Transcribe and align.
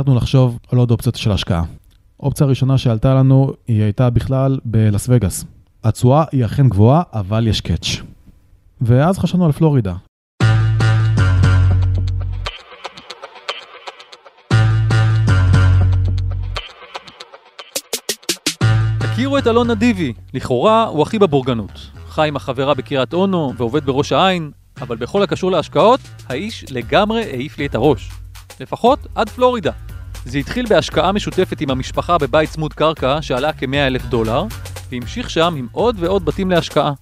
החלטנו 0.00 0.14
לחשוב 0.14 0.58
על 0.72 0.78
עוד 0.78 0.90
אופציות 0.90 1.14
של 1.14 1.32
השקעה. 1.32 1.62
האופציה 2.20 2.46
הראשונה 2.46 2.78
שעלתה 2.78 3.14
לנו, 3.14 3.52
היא 3.68 3.82
הייתה 3.82 4.10
בכלל 4.10 4.58
בלאס 4.64 5.06
וגאס. 5.08 5.44
התשואה 5.84 6.24
היא 6.32 6.44
אכן 6.44 6.68
גבוהה, 6.68 7.02
אבל 7.12 7.46
יש 7.46 7.60
קאץ'. 7.60 7.86
ואז 8.80 9.18
חשבנו 9.18 9.46
על 9.46 9.52
פלורידה. 9.52 9.94
תכירו 18.98 19.38
את 19.38 19.46
אלון 19.46 19.70
נדיבי, 19.70 20.12
לכאורה 20.34 20.84
הוא 20.84 21.02
הכי 21.02 21.18
בבורגנות. 21.18 21.90
חי 22.08 22.28
עם 22.28 22.36
החברה 22.36 22.74
בקריית 22.74 23.12
אונו 23.12 23.52
ועובד 23.56 23.84
בראש 23.84 24.12
העין, 24.12 24.50
אבל 24.80 24.96
בכל 24.96 25.22
הקשור 25.22 25.50
להשקעות, 25.50 26.00
האיש 26.28 26.64
לגמרי 26.70 27.22
העיף 27.22 27.58
לי 27.58 27.66
את 27.66 27.74
הראש. 27.74 28.10
לפחות 28.60 28.98
עד 29.14 29.28
פלורידה. 29.28 29.89
זה 30.24 30.38
התחיל 30.38 30.66
בהשקעה 30.66 31.12
משותפת 31.12 31.60
עם 31.60 31.70
המשפחה 31.70 32.18
בבית 32.18 32.50
צמוד 32.50 32.74
קרקע 32.74 33.22
שעלה 33.22 33.52
כ-100 33.52 33.76
אלף 33.76 34.04
דולר, 34.04 34.44
והמשיך 34.92 35.30
שם 35.30 35.54
עם 35.56 35.66
עוד 35.72 35.96
ועוד 35.98 36.24
בתים 36.24 36.50
להשקעה. 36.50 36.92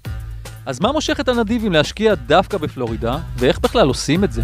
אז 0.66 0.80
מה 0.80 0.92
מושך 0.92 1.20
את 1.20 1.28
הנדיבים 1.28 1.72
להשקיע 1.72 2.14
דווקא 2.14 2.58
בפלורידה, 2.58 3.18
ואיך 3.36 3.58
בכלל 3.58 3.88
עושים 3.88 4.24
את 4.24 4.32
זה? 4.32 4.42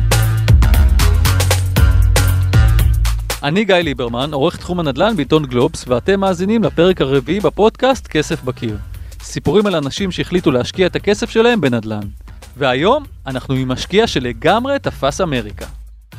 אני 3.43 3.65
גיא 3.65 3.75
ליברמן, 3.75 4.33
עורך 4.33 4.57
תחום 4.57 4.81
הנדל"ן 4.81 5.17
בעיתון 5.17 5.47
גלובס, 5.47 5.85
ואתם 5.89 6.21
מאזינים 6.21 6.65
לפרק 6.65 7.01
הרביעי 7.01 7.41
בפודקאסט 7.41 8.07
כסף 8.07 8.43
בקיר. 8.43 8.77
סיפורים 9.23 9.67
על 9.67 9.77
אנשים 9.77 10.11
שהחליטו 10.11 10.51
להשקיע 10.51 10.87
את 10.87 10.97
הכסף 10.97 11.31
שלהם 11.31 11.61
בנדל"ן. 11.61 12.09
והיום 12.57 13.05
אנחנו 13.27 13.55
עם 13.55 13.69
משקיע 13.69 14.07
שלגמרי 14.07 14.79
תפס 14.79 15.21
אמריקה. 15.21 15.67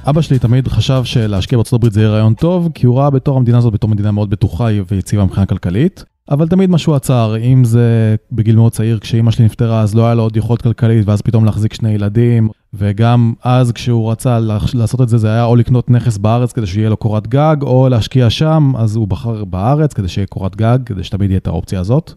אבא 0.07 0.21
שלי 0.21 0.39
תמיד 0.39 0.67
חשב 0.67 1.01
שלהשקיע 1.03 1.57
בארצות 1.57 1.73
הברית 1.73 1.93
זה 1.93 2.01
יהיה 2.01 2.11
רעיון 2.11 2.33
טוב, 2.33 2.69
כי 2.73 2.85
הוא 2.85 2.99
ראה 2.99 3.09
בתור 3.09 3.37
המדינה 3.37 3.57
הזאת 3.57 3.73
בתור 3.73 3.89
מדינה 3.89 4.11
מאוד 4.11 4.29
בטוחה 4.29 4.67
ויציבה 4.87 5.25
מבחינה 5.25 5.45
כלכלית. 5.45 6.03
אבל 6.29 6.47
תמיד 6.47 6.69
משהו 6.69 6.95
עצר, 6.95 7.35
אם 7.37 7.63
זה 7.63 8.15
בגיל 8.31 8.55
מאוד 8.55 8.71
צעיר, 8.71 8.99
כשאימא 8.99 9.31
שלי 9.31 9.45
נפטרה, 9.45 9.81
אז 9.81 9.95
לא 9.95 10.05
היה 10.05 10.15
לו 10.15 10.23
עוד 10.23 10.37
יכולת 10.37 10.61
כלכלית, 10.61 11.07
ואז 11.07 11.21
פתאום 11.21 11.45
להחזיק 11.45 11.73
שני 11.73 11.89
ילדים, 11.89 12.49
וגם 12.73 13.33
אז 13.43 13.71
כשהוא 13.71 14.11
רצה 14.11 14.39
לעשות 14.73 15.01
את 15.01 15.09
זה, 15.09 15.17
זה 15.17 15.27
היה 15.27 15.45
או 15.45 15.55
לקנות 15.55 15.89
נכס 15.89 16.17
בארץ 16.17 16.51
כדי 16.51 16.67
שיהיה 16.67 16.89
לו 16.89 16.97
קורת 16.97 17.27
גג, 17.27 17.55
או 17.61 17.89
להשקיע 17.89 18.29
שם, 18.29 18.73
אז 18.77 18.95
הוא 18.95 19.07
בחר 19.07 19.45
בארץ 19.45 19.93
כדי 19.93 20.07
שיהיה 20.07 20.27
קורת 20.27 20.55
גג, 20.55 20.79
כדי 20.85 21.03
שתמיד 21.03 21.29
יהיה 21.29 21.37
את 21.37 21.47
האופציה 21.47 21.79
הזאת. 21.79 22.13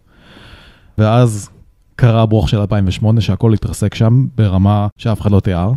ואז 0.98 1.50
קרה 1.97 2.22
הברוך 2.22 2.48
של 2.48 2.59
2008, 2.59 3.20
שהכל 3.20 3.53
התרסק 3.53 3.94
שם 3.94 4.27
ברמה 4.36 4.89
שאף 4.97 5.20
אחד 5.20 5.31
לא 5.31 5.41
תיאר. 5.41 5.72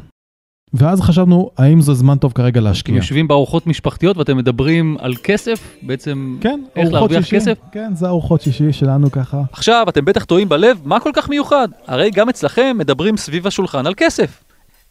ואז 0.73 1.02
חשבנו, 1.02 1.50
האם 1.58 1.81
זה 1.81 1.94
זמן 1.94 2.17
טוב 2.17 2.31
כרגע 2.31 2.61
להשקיע? 2.61 2.95
יושבים 2.95 3.27
בארוחות 3.27 3.67
משפחתיות 3.67 4.17
ואתם 4.17 4.38
מדברים 4.38 4.97
על 5.00 5.14
כסף, 5.23 5.75
בעצם 5.81 6.38
כן, 6.41 6.61
איך 6.75 6.94
להרוויח 6.94 7.25
שישי, 7.25 7.36
כסף? 7.36 7.58
כן, 7.72 7.91
זה 7.95 8.08
ארוחות 8.08 8.41
שישי 8.41 8.72
שלנו 8.73 9.11
ככה. 9.11 9.42
עכשיו, 9.52 9.86
אתם 9.89 10.05
בטח 10.05 10.23
טועים 10.23 10.49
בלב, 10.49 10.80
מה 10.86 10.99
כל 10.99 11.11
כך 11.14 11.30
מיוחד? 11.30 11.67
הרי 11.88 12.11
גם 12.11 12.30
אצלכם 12.30 12.75
מדברים 12.80 13.17
סביב 13.17 13.47
השולחן 13.47 13.86
על 13.86 13.94
כסף. 13.97 14.44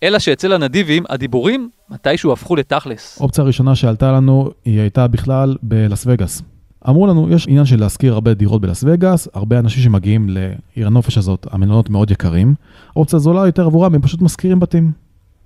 אלא 0.02 0.18
שאצל 0.18 0.52
הנדיבים, 0.52 1.04
הדיבורים 1.08 1.70
מתישהו 1.90 2.32
הפכו 2.32 2.56
לתכלס. 2.56 3.18
אופציה 3.20 3.44
ראשונה 3.44 3.74
שעלתה 3.74 4.12
לנו, 4.12 4.50
היא 4.64 4.80
הייתה 4.80 5.08
בכלל 5.08 5.56
בלאס 5.62 6.04
וגאס. 6.06 6.42
אמרו 6.88 7.06
לנו, 7.06 7.30
יש 7.30 7.48
עניין 7.48 7.64
של 7.64 7.80
להשכיר 7.80 8.14
הרבה 8.14 8.34
דירות 8.34 8.60
בלאס 8.60 8.84
וגאס, 8.86 9.28
הרבה 9.34 9.58
אנשים 9.58 9.82
שמגיעים 9.82 10.28
לעיר 10.28 10.86
הנופש 10.86 11.18
הזאת, 11.18 11.46
המלונות 11.50 11.90
מאוד 11.90 12.10
יקרים. 12.10 12.54
אופציה 12.96 13.18
זולה 13.18 13.46
יותר 13.46 13.66
עבורם, 13.66 13.94
הם 13.94 14.02
פשוט 14.02 14.22
משכירים 14.22 14.60
בתים. 14.60 14.92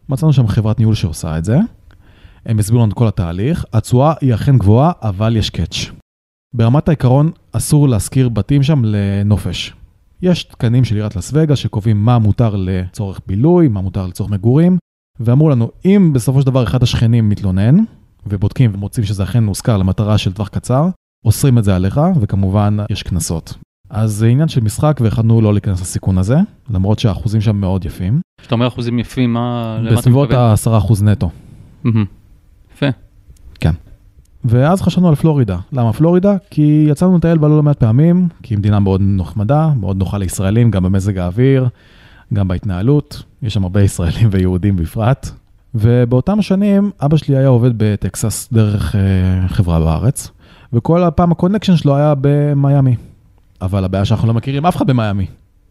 מצאנו 0.08 0.33
שם 0.33 0.47
חברת 0.47 0.78
ניהול 0.78 0.94
שעושה 0.94 1.38
את 1.38 1.44
זה. 1.44 1.58
הם 2.47 2.58
הסבירו 2.58 2.83
לנו 2.83 2.92
את 2.92 2.97
כל 2.97 3.08
התהליך. 3.08 3.64
התשואה 3.72 4.14
היא 4.20 4.34
אכן 4.34 4.58
גבוהה, 4.58 4.92
אבל 5.02 5.36
יש 5.36 5.50
קאץ'. 5.50 5.91
ברמת 6.55 6.88
העיקרון, 6.88 7.30
אסור 7.52 7.88
להשכיר 7.88 8.28
בתים 8.28 8.62
שם 8.62 8.83
לנופש. 8.84 9.74
יש 10.22 10.44
תקנים 10.44 10.84
של 10.84 10.94
עירת 10.94 11.16
לס 11.16 11.30
וגאס 11.34 11.58
שקובעים 11.58 12.05
מה 12.05 12.18
מותר 12.18 12.56
לצורך 12.56 13.20
בילוי, 13.27 13.68
מה 13.68 13.80
מותר 13.80 14.06
לצורך 14.06 14.30
מגורים, 14.30 14.79
ואמרו 15.20 15.48
לנו, 15.48 15.70
אם 15.84 16.12
בסופו 16.14 16.40
של 16.40 16.46
דבר 16.46 16.64
אחד 16.64 16.83
השכנים 16.83 17.29
מתלונן, 17.29 17.77
ובודקים 18.27 18.70
ומוצאים 18.74 19.06
שזה 19.06 19.23
אכן 19.23 19.45
מושכר 19.45 19.77
למטרה 19.77 20.18
של 20.18 20.33
טווח 20.33 20.48
קצר, 20.48 20.89
אוסרים 21.24 21.58
את 21.58 21.64
זה 21.64 21.77
עליך, 21.77 22.00
וכמובן 22.20 22.77
יש 22.90 23.02
קנסות. 23.02 23.55
אז 23.94 24.12
זה 24.12 24.27
עניין 24.27 24.48
של 24.48 24.60
משחק 24.60 25.00
והחלטנו 25.00 25.40
לא 25.40 25.52
להיכנס 25.52 25.80
לסיכון 25.80 26.18
הזה, 26.18 26.36
למרות 26.70 26.98
שהאחוזים 26.98 27.40
שם 27.40 27.56
מאוד 27.56 27.84
יפים. 27.84 28.20
כשאתה 28.40 28.55
אומר 28.55 28.66
אחוזים 28.66 28.98
יפים, 28.98 29.32
מה... 29.32 29.78
בסביבות 29.92 30.28
מתכוון? 30.28 30.78
ה-10% 30.78 31.05
נטו. 31.05 31.30
יפה. 32.74 32.86
כן. 33.60 33.72
ואז 34.44 34.82
חשבנו 34.82 35.08
על 35.08 35.14
פלורידה. 35.14 35.58
למה 35.72 35.92
פלורידה? 35.92 36.36
כי 36.50 36.86
יצאנו 36.90 37.16
לטייל 37.16 37.38
בה 37.38 37.48
לא 37.48 37.62
מעט 37.62 37.78
פעמים, 37.78 38.28
כי 38.42 38.55
היא 38.55 38.58
מדינה 38.58 38.80
מאוד 38.80 39.00
נחמדה, 39.05 39.70
מאוד 39.80 39.96
נוחה 39.96 40.18
לישראלים, 40.18 40.70
גם 40.70 40.82
במזג 40.82 41.18
האוויר, 41.18 41.68
גם 42.34 42.48
בהתנהלות. 42.48 43.22
יש 43.42 43.55
שם 43.55 43.62
הרבה 43.62 43.82
ישראלים 43.82 44.28
ויהודים 44.30 44.76
בפרט. 44.76 45.30
ובאותם 45.74 46.42
שנים, 46.42 46.90
אבא 47.00 47.16
שלי 47.16 47.36
היה 47.36 47.48
עובד 47.48 47.70
בטקסס 47.76 48.48
דרך 48.52 48.96
אה, 48.96 49.48
חברה 49.48 49.80
בארץ, 49.80 50.30
וכל 50.72 51.02
הפעם 51.02 51.32
ה 51.33 51.36
connection 51.36 51.77
שלו 51.76 51.96
היה 51.96 52.14
במיאמי. 52.20 52.96
אבל 53.64 53.85
הבעיה 53.85 54.05
שאנחנו 54.05 54.29
לא 54.29 54.35
מכירים 54.35 54.67
אף 54.67 54.77
אחד 54.77 54.86
במיאמי. 54.86 55.27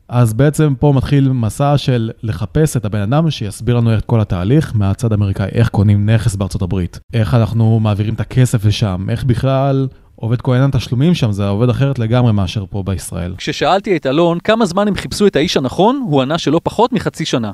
אז 0.10 0.34
בעצם 0.34 0.74
פה 0.80 0.94
מתחיל 0.96 1.32
מסע 1.32 1.78
של 1.78 2.12
לחפש 2.24 2.78
את 2.78 2.86
הבן 2.86 3.02
אדם 3.02 3.32
שיסביר 3.32 3.78
לנו 3.78 3.98
את 3.98 4.06
כל 4.06 4.22
התהליך 4.22 4.72
מהצד 4.76 5.12
האמריקאי, 5.12 5.50
איך 5.52 5.70
קונים 5.70 6.10
נכס 6.10 6.36
בארצות 6.36 6.62
הברית, 6.62 7.00
איך 7.14 7.34
אנחנו 7.34 7.80
מעבירים 7.80 8.14
את 8.14 8.20
הכסף 8.20 8.66
לשם, 8.66 9.06
איך 9.10 9.24
בכלל 9.24 9.88
עובד 10.16 10.42
כל 10.42 10.54
עניין 10.54 10.72
תשלומים 10.72 11.16
שם, 11.16 11.32
זה 11.32 11.48
עובד 11.48 11.70
אחרת 11.70 12.00
לגמרי 12.00 12.34
מאשר 12.34 12.66
פה 12.70 12.84
בישראל. 12.84 13.36
כששאלתי 13.38 13.98
את 13.98 14.06
אלון 14.06 14.40
כמה 14.40 14.66
זמן 14.66 14.88
הם 14.88 14.96
חיפשו 14.96 15.28
את 15.28 15.36
האיש 15.36 15.58
הנכון, 15.58 16.04
הוא 16.08 16.22
ענה 16.22 16.38
שלא 16.38 16.62
פחות 16.64 16.94
מחצי 16.94 17.26
שנה. 17.26 17.52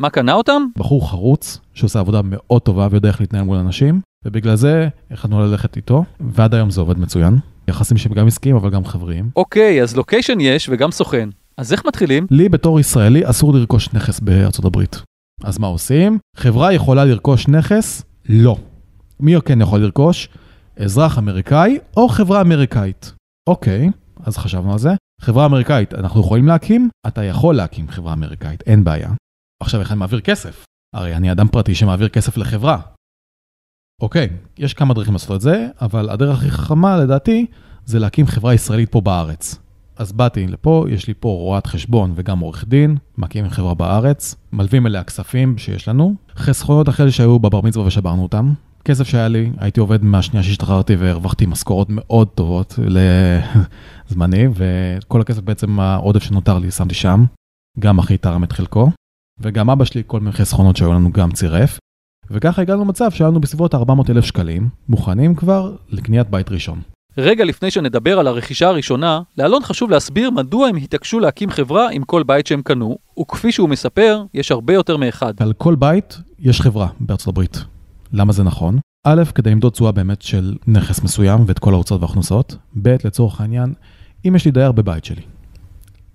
מה 0.00 0.10
קנה 0.10 0.32
אותם? 0.32 0.62
בחור 0.78 1.10
חרוץ, 1.10 1.60
שעושה 1.74 1.98
עבודה 1.98 2.20
מאוד 2.24 2.62
טובה 2.62 2.88
ויודע 2.90 3.08
איך 3.08 3.20
להתנהל 3.20 3.44
מול 3.44 3.56
אנשים, 3.56 4.00
ובגלל 4.24 4.54
זה 4.54 4.88
החלטנו 5.10 5.40
ללכת 5.40 5.76
איתו, 5.76 6.04
ועד 6.20 6.54
היום 6.54 6.70
זה 6.70 6.80
עובד 6.80 6.98
מצוין. 6.98 7.38
יחסים 7.68 7.96
שהם 7.98 8.12
גם 8.12 8.26
עסקיים 8.26 8.56
אבל 8.56 8.70
גם 8.70 8.84
חבריים. 8.84 9.30
אוקיי, 9.36 9.82
אז 9.82 9.96
לוקיישן 9.96 10.40
יש 10.40 10.68
וגם 10.68 10.90
סוכן. 10.90 11.28
אז 11.56 11.72
איך 11.72 11.86
מתחילים? 11.86 12.26
לי 12.30 12.48
בתור 12.48 12.80
ישראלי 12.80 13.30
אסור 13.30 13.54
לרכוש 13.54 13.92
נכס 13.92 14.20
בארצות 14.20 14.64
הברית. 14.64 15.02
אז 15.44 15.58
מה 15.58 15.66
עושים? 15.66 16.18
חברה 16.36 16.72
יכולה 16.72 17.04
לרכוש 17.04 17.48
נכס? 17.48 18.02
לא. 18.28 18.56
מי 19.20 19.34
כן 19.44 19.60
יכול 19.60 19.80
לרכוש? 19.80 20.28
אזרח 20.76 21.18
אמריקאי 21.18 21.78
או 21.96 22.08
חברה 22.08 22.40
אמריקאית. 22.40 23.12
אוקיי, 23.48 23.90
אז 24.24 24.36
חשבנו 24.36 24.72
על 24.72 24.78
זה. 24.78 24.90
חברה 25.20 25.46
אמריקאית 25.46 25.94
אנחנו 25.94 26.20
יכולים 26.20 26.46
להקים? 26.46 26.88
אתה 27.06 27.24
יכול 27.24 27.54
להקים 27.54 27.88
חברה 27.88 28.12
אמריקאית, 28.12 28.62
אין 28.66 28.84
בעיה. 28.84 29.10
עכשיו 29.62 29.80
איך 29.80 29.90
אני 29.92 29.98
מעביר 29.98 30.20
כסף? 30.20 30.64
הרי 30.94 31.16
אני 31.16 31.32
אדם 31.32 31.48
פרטי 31.48 31.74
שמעביר 31.74 32.08
כסף 32.08 32.36
לחברה. 32.36 32.80
אוקיי, 34.02 34.28
יש 34.58 34.74
כמה 34.74 34.94
דרכים 34.94 35.12
לעשות 35.12 35.36
את 35.36 35.40
זה, 35.40 35.68
אבל 35.80 36.10
הדרך 36.10 36.38
הכי 36.38 36.50
חכמה 36.50 36.96
לדעתי 36.96 37.46
זה 37.84 37.98
להקים 37.98 38.26
חברה 38.26 38.54
ישראלית 38.54 38.92
פה 38.92 39.00
בארץ. 39.00 39.58
אז 39.96 40.12
באתי 40.12 40.46
לפה, 40.46 40.86
יש 40.90 41.06
לי 41.06 41.14
פה 41.20 41.28
רואת 41.28 41.66
חשבון 41.66 42.12
וגם 42.14 42.38
עורך 42.38 42.64
דין, 42.68 42.96
מקימים 43.18 43.50
חברה 43.50 43.74
בארץ, 43.74 44.34
מלווים 44.52 44.86
אליה 44.86 45.04
כספים 45.04 45.58
שיש 45.58 45.88
לנו, 45.88 46.14
חסכונות 46.36 46.88
אחרי 46.88 47.10
שהיו 47.10 47.38
בבר 47.38 47.60
מצווה 47.60 47.86
ושברנו 47.86 48.22
אותם. 48.22 48.52
כסף 48.84 49.08
שהיה 49.08 49.28
לי, 49.28 49.50
הייתי 49.58 49.80
עובד 49.80 50.04
מהשנייה 50.04 50.42
שהשתחררתי 50.42 50.96
והרווחתי 50.96 51.46
משכורות 51.46 51.88
מאוד 51.90 52.28
טובות 52.28 52.78
לזמני, 54.08 54.46
וכל 54.54 55.20
הכסף 55.20 55.40
בעצם 55.40 55.80
העודף 55.80 56.22
שנותר 56.22 56.58
לי 56.58 56.70
שמתי 56.70 56.94
שם, 56.94 57.24
גם 57.78 57.98
אחי 57.98 58.18
תרם 58.18 58.44
את 58.44 58.52
חלקו, 58.52 58.90
וגם 59.40 59.70
אבא 59.70 59.84
שלי 59.84 60.02
כל 60.06 60.20
מיני 60.20 60.32
חסכונות 60.32 60.76
שהיו 60.76 60.92
לנו 60.92 61.12
גם 61.12 61.30
צירף, 61.30 61.78
וככה 62.32 62.62
הגענו 62.62 62.84
למצב 62.84 63.10
שהיה 63.10 63.30
לנו 63.30 63.40
בסביבות 63.40 63.74
400 63.74 64.10
אלף 64.10 64.24
שקלים, 64.24 64.68
מוכנים 64.88 65.34
כבר 65.34 65.76
לקניית 65.90 66.30
בית 66.30 66.50
ראשון. 66.50 66.80
רגע 67.18 67.44
לפני 67.44 67.70
שנדבר 67.70 68.18
על 68.18 68.26
הרכישה 68.26 68.68
הראשונה, 68.68 69.20
לאלון 69.38 69.62
חשוב 69.62 69.90
להסביר 69.90 70.30
מדוע 70.30 70.68
הם 70.68 70.76
התעקשו 70.76 71.20
להקים 71.20 71.50
חברה 71.50 71.90
עם 71.90 72.04
כל 72.04 72.22
בית 72.22 72.46
שהם 72.46 72.62
קנו, 72.62 72.98
וכפי 73.20 73.52
שהוא 73.52 73.68
מספר, 73.68 74.24
יש 74.34 74.52
הרבה 74.52 74.74
יותר 74.74 74.96
מאחד. 74.96 75.34
על 75.38 75.52
כל 75.52 75.74
בית 75.74 76.18
יש 76.38 76.60
חברה 76.60 76.86
בארצות 77.00 77.28
הברית. 77.28 77.64
למה 78.12 78.32
זה 78.32 78.42
נכון? 78.42 78.78
א', 79.06 79.22
כדי 79.34 79.50
למדוד 79.50 79.72
תשואה 79.72 79.92
באמת 79.92 80.22
של 80.22 80.54
נכס 80.66 81.02
מסוים 81.02 81.44
ואת 81.46 81.58
כל 81.58 81.72
ההוצאות 81.72 82.00
וההכנסות. 82.00 82.56
ב', 82.82 82.96
לצורך 83.04 83.40
העניין, 83.40 83.74
אם 84.28 84.36
יש 84.36 84.44
לי 84.44 84.50
דייר 84.50 84.72
בבית 84.72 85.04
שלי. 85.04 85.22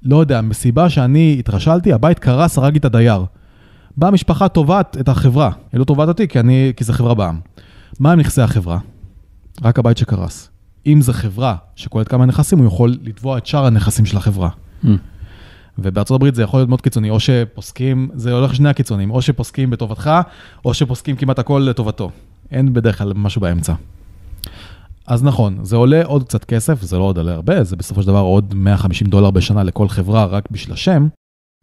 לא 0.04 0.18
יודע, 0.18 0.42
מסיבה 0.42 0.90
שאני 0.90 1.36
התרשלתי, 1.40 1.94
הבית 1.94 2.20
קרס, 2.20 2.58
הרג 2.58 2.74
לי 2.74 2.80
את 2.80 2.86
הדייר. 2.86 3.26
באה 3.98 4.12
משפחה 4.12 4.48
תובעת 4.48 4.98
את 5.00 5.10
החברה, 5.10 5.52
היא 5.72 5.80
לא 5.80 5.84
תובעת 5.86 6.08
אותי 6.08 6.28
כי, 6.28 6.40
אני, 6.40 6.74
כי 6.78 6.84
זה 6.84 6.94
חברה 6.94 7.14
בעם. 7.14 7.40
מה 8.00 8.12
הם 8.12 8.20
נכסי 8.20 8.42
החברה? 8.42 8.80
רק 9.62 9.80
הבית 9.80 9.98
שקרס. 9.98 10.50
אם 10.86 11.02
זו 11.02 11.14
חברה 11.14 11.56
שכוללת 11.76 12.08
כמה 12.08 12.26
נכסים, 12.26 12.60
הוא 12.60 12.68
יכול 12.68 12.96
לתבוע 13.02 13.38
את 13.38 13.46
שאר 13.46 13.66
הנכסים 13.66 14.06
של 14.06 14.18
החברה. 14.18 14.50
Hmm. 14.84 14.88
ובארצות 15.80 16.16
הברית 16.16 16.36
זה 16.36 16.44
יכול 16.44 16.60
להיות 16.60 16.70
מאוד 16.70 16.82
קיצוני, 16.82 17.10
או 17.10 17.20
שפוסקים, 17.20 18.10
זה 18.14 18.34
הולך 18.34 18.52
לשני 18.52 18.70
הקיצונים, 18.70 19.12
או 19.12 19.22
שפוסקים 19.22 19.70
בטובתך, 19.70 20.12
או 20.66 20.74
שפוסקים 20.74 21.16
כמעט 21.16 21.40
הכל 21.40 21.68
לטובתו. 21.70 22.12
אין 22.52 22.74
בדרך 22.74 22.98
כלל 22.98 23.14
משהו 23.16 23.42
באמצע. 23.42 23.74
אז 25.08 25.24
נכון, 25.24 25.58
זה 25.62 25.76
עולה 25.76 26.04
עוד 26.06 26.24
קצת 26.24 26.44
כסף, 26.44 26.82
זה 26.82 26.98
לא 26.98 27.04
עוד 27.04 27.18
עולה 27.18 27.34
הרבה, 27.34 27.64
זה 27.64 27.76
בסופו 27.76 28.02
של 28.02 28.08
דבר 28.08 28.20
עוד 28.20 28.54
150 28.54 29.08
דולר 29.08 29.32
בשנה 29.32 29.64
לכל 29.64 29.88
חברה 29.88 30.26
רק 30.26 30.52
בשביל 30.52 30.74
השם, 30.74 31.08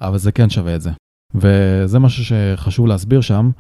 אבל 0.01 0.19
זה 0.19 0.33
כן 0.33 0.51
שווה 0.51 0.75
את 0.75 0.83
זה. 0.83 0.91
וזה 1.35 1.99
משהו 1.99 2.25
שחשוב 2.25 2.87
להסביר 2.87 3.21
שם, 3.21 3.51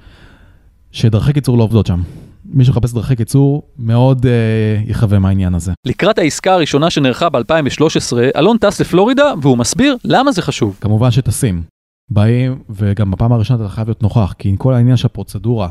שדרכי 0.92 1.32
קיצור 1.32 1.58
לא 1.58 1.62
עובדות 1.62 1.86
שם. 1.86 2.02
מי 2.44 2.64
שמחפש 2.64 2.92
דרכי 2.92 3.16
קיצור 3.16 3.62
מאוד 3.78 4.26
אה, 4.26 4.82
יחווה 4.86 5.18
מהעניין 5.18 5.54
הזה. 5.54 5.72
לקראת 5.86 6.18
העסקה 6.18 6.52
הראשונה 6.52 6.90
שנערכה 6.90 7.28
ב-2013, 7.28 8.16
אלון 8.36 8.58
טס 8.58 8.80
לפלורידה 8.80 9.32
והוא 9.42 9.58
מסביר 9.58 9.96
למה 10.04 10.32
זה 10.32 10.42
חשוב. 10.42 10.78
כמובן 10.80 11.10
שטסים. 11.10 11.62
באים, 12.10 12.58
וגם 12.70 13.10
בפעם 13.10 13.32
הראשונה 13.32 13.64
אתה 13.64 13.68
חייב 13.68 13.88
להיות 13.88 14.02
נוכח, 14.02 14.34
כי 14.38 14.48
עם 14.48 14.56
כל 14.56 14.74
העניין 14.74 14.96
של 14.96 15.06
הפרוצדורה, 15.06 15.68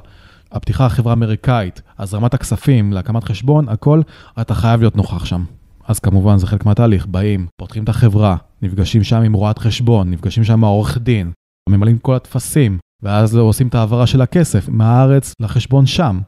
הפתיחה 0.51 0.85
החברה 0.85 1.13
האמריקאית, 1.13 1.81
הזרמת 1.99 2.33
הכספים 2.33 2.93
להקמת 2.93 3.23
חשבון, 3.23 3.69
הכל, 3.69 4.01
אתה 4.41 4.55
חייב 4.55 4.79
להיות 4.79 4.95
נוכח 4.95 5.25
שם. 5.25 5.43
אז 5.87 5.99
כמובן 5.99 6.37
זה 6.37 6.47
חלק 6.47 6.65
מהתהליך, 6.65 7.05
באים, 7.05 7.47
פותחים 7.57 7.83
את 7.83 7.89
החברה, 7.89 8.35
נפגשים 8.61 9.03
שם 9.03 9.21
עם 9.21 9.33
רואת 9.33 9.57
חשבון, 9.57 10.11
נפגשים 10.11 10.43
שם 10.43 10.53
עם 10.53 10.63
העורך 10.63 10.97
דין, 10.97 11.31
ממלאים 11.69 11.97
כל 11.97 12.15
הטפסים, 12.15 12.77
ואז 13.03 13.35
עושים 13.35 13.67
את 13.67 13.75
ההעברה 13.75 14.07
של 14.07 14.21
הכסף 14.21 14.69
מהארץ 14.69 15.33
לחשבון 15.39 15.85
שם. 15.85 16.19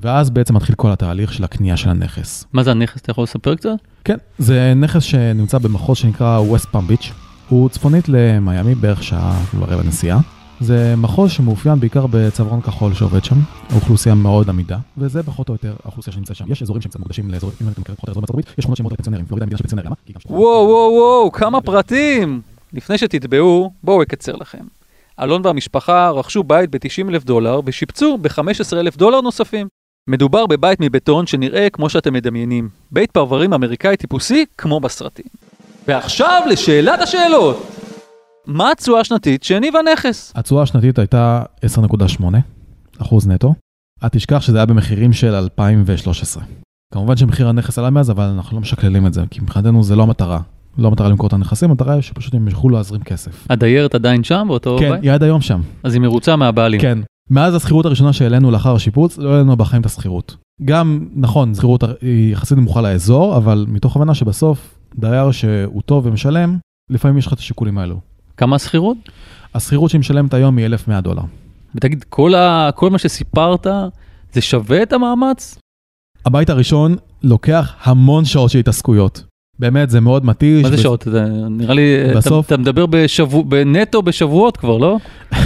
ואז 0.00 0.30
בעצם 0.30 0.56
מתחיל 0.56 0.74
כל 0.74 0.90
התהליך 0.92 1.32
של 1.32 1.44
הקנייה 1.44 1.76
של 1.76 1.90
הנכס. 1.90 2.44
מה 2.52 2.62
זה 2.62 2.70
הנכס? 2.70 3.00
אתה 3.00 3.10
יכול 3.10 3.24
לספר 3.24 3.54
קצת? 3.54 3.70
כן, 4.04 4.16
זה 4.38 4.72
נכס 4.76 5.02
שנמצא 5.02 5.58
במחוז 5.58 5.96
שנקרא 5.98 6.40
West 6.54 6.66
Palm 6.74 6.90
Beach. 6.92 7.06
הוא 7.48 7.68
צפונית 7.68 8.04
למיאמי, 8.08 8.74
בערך 8.74 9.02
שעה 9.02 9.44
ורבע 9.58 9.82
נסיעה. 9.82 10.20
זה 10.60 10.94
מחוז 10.96 11.30
שמאופיין 11.30 11.80
בעיקר 11.80 12.06
בצווארון 12.10 12.60
כחול 12.60 12.94
שעובד 12.94 13.24
שם, 13.24 13.36
אוכלוסייה 13.74 14.14
מאוד 14.14 14.48
עמידה, 14.48 14.78
וזה 14.98 15.22
פחות 15.22 15.48
או 15.48 15.54
יותר 15.54 15.74
האוכלוסייה 15.84 16.14
שנמצאת 16.14 16.36
שם. 16.36 16.44
יש 16.52 16.62
אזורים 16.62 16.82
שהם 16.82 16.90
קצת 16.90 16.98
מוקדשים 17.00 17.30
לאזורים, 17.30 17.56
אם 17.62 17.68
אתם 17.68 17.80
מכירים 17.80 17.96
פחות 17.96 18.08
או 18.08 18.10
יותר 18.10 18.20
בארצות 18.20 18.30
הברית, 18.30 18.46
יש 18.58 18.62
שכונות 18.62 18.76
שהם 18.76 18.84
מאוד 18.84 18.96
פנסיונרים, 18.96 19.26
פלורידה 19.26 19.46
מדינה 19.46 19.58
של 19.58 19.62
פנסיונרים, 19.64 19.86
למה? 19.86 19.96
שם- 20.22 20.30
וואו 20.34 20.68
וואו 20.68 20.92
וואו, 20.92 21.32
כמה 21.32 21.60
פרטים! 21.60 22.40
לפני 22.72 22.98
שתתבעו, 22.98 23.72
בואו 23.84 24.02
אקצר 24.02 24.36
לכם. 24.36 24.64
אלון 25.20 25.42
והמשפחה 25.44 26.10
רכשו 26.10 26.42
בית 26.42 26.70
ב-90 26.70 27.08
אלף 27.08 27.24
דולר 27.24 27.60
ושיפצו 27.64 28.18
ב-15 28.18 28.76
אלף 28.76 28.96
דולר 28.96 29.20
נוספים. 29.20 29.68
מדובר 30.10 30.46
בבית 30.46 30.80
מבטון 30.80 31.26
שנראה 31.26 31.70
כמו 31.70 31.88
שאתם 31.88 32.12
מדמיינים. 32.12 32.68
בית 32.90 33.10
פרברים 33.10 33.52
אמריקאי 33.52 33.96
טיפוסי 33.96 34.44
כמו 34.58 34.80
בסרטים. 34.80 35.24
ועכשיו 35.88 36.42
לשאלת 36.50 37.00
השאלות! 37.00 37.66
מה 38.46 38.70
התשואה 38.70 39.00
השנתית 39.00 39.44
שהניב 39.44 39.76
הנכס? 39.76 40.32
התשואה 40.36 40.62
השנתית 40.62 40.98
הייתה 40.98 41.42
10.8 41.64 42.24
אחוז 42.98 43.28
נטו. 43.28 43.54
אל 44.04 44.08
תשכח 44.08 44.40
שזה 44.40 44.56
היה 44.56 44.66
במחירים 44.66 45.12
של 45.12 45.34
2013. 45.34 46.42
כמובן 46.94 47.16
שמחיר 47.16 47.48
הנכס 47.48 47.78
עלה 47.78 47.90
מאז, 47.90 48.10
אבל 48.10 48.24
אנחנו 48.24 48.56
לא 48.56 48.60
משקללים 48.60 49.06
את 49.06 49.14
זה, 49.14 49.22
כי 49.30 49.40
מבחינתנו 49.40 49.82
זה 49.82 49.96
לא 49.96 50.02
המטרה. 50.02 50.40
לא 50.78 50.88
המטרה 50.88 51.08
למכור 51.08 51.26
את 51.26 51.32
הנכסים, 51.32 51.70
המטרה 51.70 51.94
היא 51.94 52.02
שפשוט 52.02 52.34
הם 52.34 52.48
יוכלו 52.48 52.70
להזרים 52.70 53.02
כסף. 53.02 53.46
הדיירת 53.50 53.94
עדיין 53.94 54.24
שם 54.24 54.44
באותו 54.48 54.76
כן, 54.80 54.90
בית? 54.90 55.02
היא 55.02 55.12
עד 55.12 55.22
היום 55.22 55.40
שם. 55.40 55.60
אז 55.82 55.94
היא 55.94 56.02
מרוצה 56.02 56.36
מהבעלים. 56.36 56.80
כן. 56.80 56.98
מאז 57.30 57.54
השכירות 57.54 57.86
הראשונה 57.86 58.12
שהעלינו 58.12 58.50
לאחר 58.50 58.74
השיפוץ, 58.74 59.18
לא 59.18 59.32
העלינו 59.32 59.56
בחיים 59.56 59.80
את 59.80 59.86
השכירות. 59.86 60.36
גם, 60.64 61.08
נכון, 61.14 61.54
שכירות 61.54 61.84
היא 62.00 62.32
יחסית 62.32 62.58
נמוכה 62.58 62.80
לאזור, 62.80 63.36
אבל 63.36 63.66
מתוך 63.68 63.96
הבנה 63.96 64.14
שבסוף 64.14 64.78
דייר 64.98 65.30
שהוא 65.30 65.82
טוב 65.82 66.06
ומשלם, 66.06 66.58
לפעמים 66.90 67.18
יש 67.18 67.26
לך 67.26 67.32
את 67.32 67.38
השיקולים 67.38 67.78
האלו. 67.78 68.00
כמה 68.36 68.56
השכירות? 68.56 68.96
השכירות 69.54 69.90
שהיא 69.90 69.98
משלמת 69.98 70.34
היום 70.34 70.56
היא 70.56 70.66
1,100 70.66 71.00
דולר. 71.00 71.22
ותגיד, 71.74 72.04
כל, 72.08 72.34
ה... 72.34 72.70
כל 72.74 72.90
מה 72.90 72.98
שסיפרת, 72.98 73.66
זה 74.32 74.40
שווה 74.40 74.82
את 74.82 74.92
המאמץ? 74.92 75.58
הבית 76.26 76.50
הראשון 76.50 76.96
לוקח 77.22 77.74
המון 77.82 78.24
שעות 78.24 78.50
של 78.50 78.58
התעסקויות. 78.58 79.24
באמת, 79.58 79.90
זה 79.90 80.00
מאוד 80.00 80.24
מתיש. 80.26 80.62
מה 80.62 80.70
זה 80.70 80.78
שעות? 80.82 81.08
זה 81.10 81.24
נראה 81.50 81.74
לי, 81.74 81.82
אתה, 82.10 82.18
בסוף- 82.18 82.46
אתה 82.46 82.56
מדבר 82.56 82.86
בשבוע, 82.86 83.42
בנטו 83.48 84.02
בשבועות 84.02 84.56
כבר, 84.56 84.78
לא? 84.78 84.98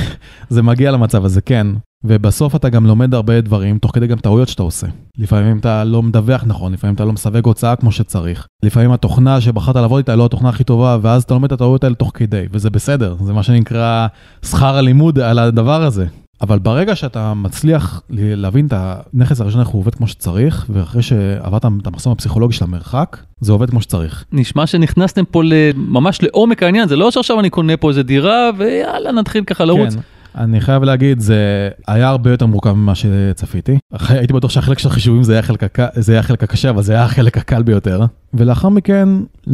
זה 0.50 0.62
מגיע 0.62 0.90
למצב 0.90 1.25
הזה, 1.25 1.40
כן. 1.40 1.66
ובסוף 2.05 2.56
אתה 2.56 2.69
גם 2.69 2.87
לומד 2.87 3.14
הרבה 3.14 3.40
דברים, 3.40 3.78
תוך 3.78 3.90
כדי 3.94 4.06
גם 4.06 4.19
טעויות 4.19 4.49
שאתה 4.49 4.62
עושה. 4.62 4.87
לפעמים 5.19 5.58
אתה 5.58 5.84
לא 5.84 6.02
מדווח 6.02 6.44
נכון, 6.46 6.72
לפעמים 6.72 6.94
אתה 6.94 7.05
לא 7.05 7.12
מסווג 7.12 7.46
הוצאה 7.46 7.76
כמו 7.76 7.93
שצריך. 7.93 8.46
לפעמים 8.64 8.93
התוכנה 8.93 9.40
שבחרת 9.40 9.76
לעבוד 9.76 9.99
איתה 9.99 10.12
היא 10.12 10.19
לא 10.19 10.25
התוכנה 10.25 10.49
הכי 10.49 10.64
טובה, 10.64 10.99
ואז 11.02 11.22
אתה 11.22 11.34
לומד 11.34 11.44
את 11.44 11.52
הטעויות 11.52 11.84
האלה 11.84 11.94
תוך 11.94 12.11
כדי, 12.14 12.44
וזה 12.52 12.70
בסדר, 12.70 13.16
זה 13.25 13.32
מה 13.32 13.43
שנקרא 13.43 14.06
שכר 14.44 14.76
הלימוד 14.76 15.19
על 15.19 15.38
הדבר 15.38 15.82
הזה. 15.82 16.06
אבל 16.40 16.58
ברגע 16.58 16.96
שאתה 16.96 17.35
מצליח 17.35 18.02
להבין 18.11 18.67
את 18.67 18.73
הנכס 18.76 19.40
הראשון 19.40 19.61
איך 19.61 19.69
הוא 19.69 19.81
עובד 19.81 19.94
כמו 19.94 20.08
שצריך, 20.08 20.67
ואחרי 20.70 21.02
שעברת 21.02 21.64
את 21.82 21.87
המחסום 21.87 22.12
הפסיכולוגי 22.12 22.55
של 22.55 22.64
המרחק, 22.64 23.17
זה 23.40 23.52
עובד 23.52 23.70
כמו 23.70 23.81
שצריך. 23.81 24.25
נשמע 24.32 24.67
שנכנסתם 24.67 25.25
פה 25.25 25.43
ממש 25.76 26.23
לעומק 26.23 26.62
העניין, 26.62 26.88
זה 26.88 26.96
לא 26.96 27.11
שעכשיו 27.11 27.40
אני 27.40 27.50
קונה 27.50 27.76
פה 27.76 27.88
איזה 27.88 28.02
דירה 28.02 28.50
ויאללה 28.58 29.12
נתחיל 29.12 29.44
ככה 29.44 29.64
לרוץ. 29.64 29.94
כן, 29.94 30.00
אני 30.35 30.61
חייב 30.61 30.82
להגיד, 30.82 31.20
זה 31.20 31.69
היה 31.87 32.08
הרבה 32.08 32.31
יותר 32.31 32.46
מורכב 32.46 32.73
ממה 32.73 32.94
שצפיתי. 32.94 33.79
הייתי 34.08 34.32
בטוח 34.32 34.50
שהחלק 34.50 34.79
של 34.79 34.88
החישובים 34.88 35.23
זה 35.23 35.32
היה 35.32 35.38
החלק, 35.38 35.62
הק... 35.62 35.79
זה 35.94 36.12
היה 36.12 36.20
החלק 36.20 36.43
הקשה, 36.43 36.70
אבל 36.70 36.82
זה 36.82 36.93
היה 36.93 37.05
החלק 37.05 37.38
הקל 37.38 37.62
ביותר. 37.62 38.00
ולאחר 38.35 38.69
מכן, 38.69 39.08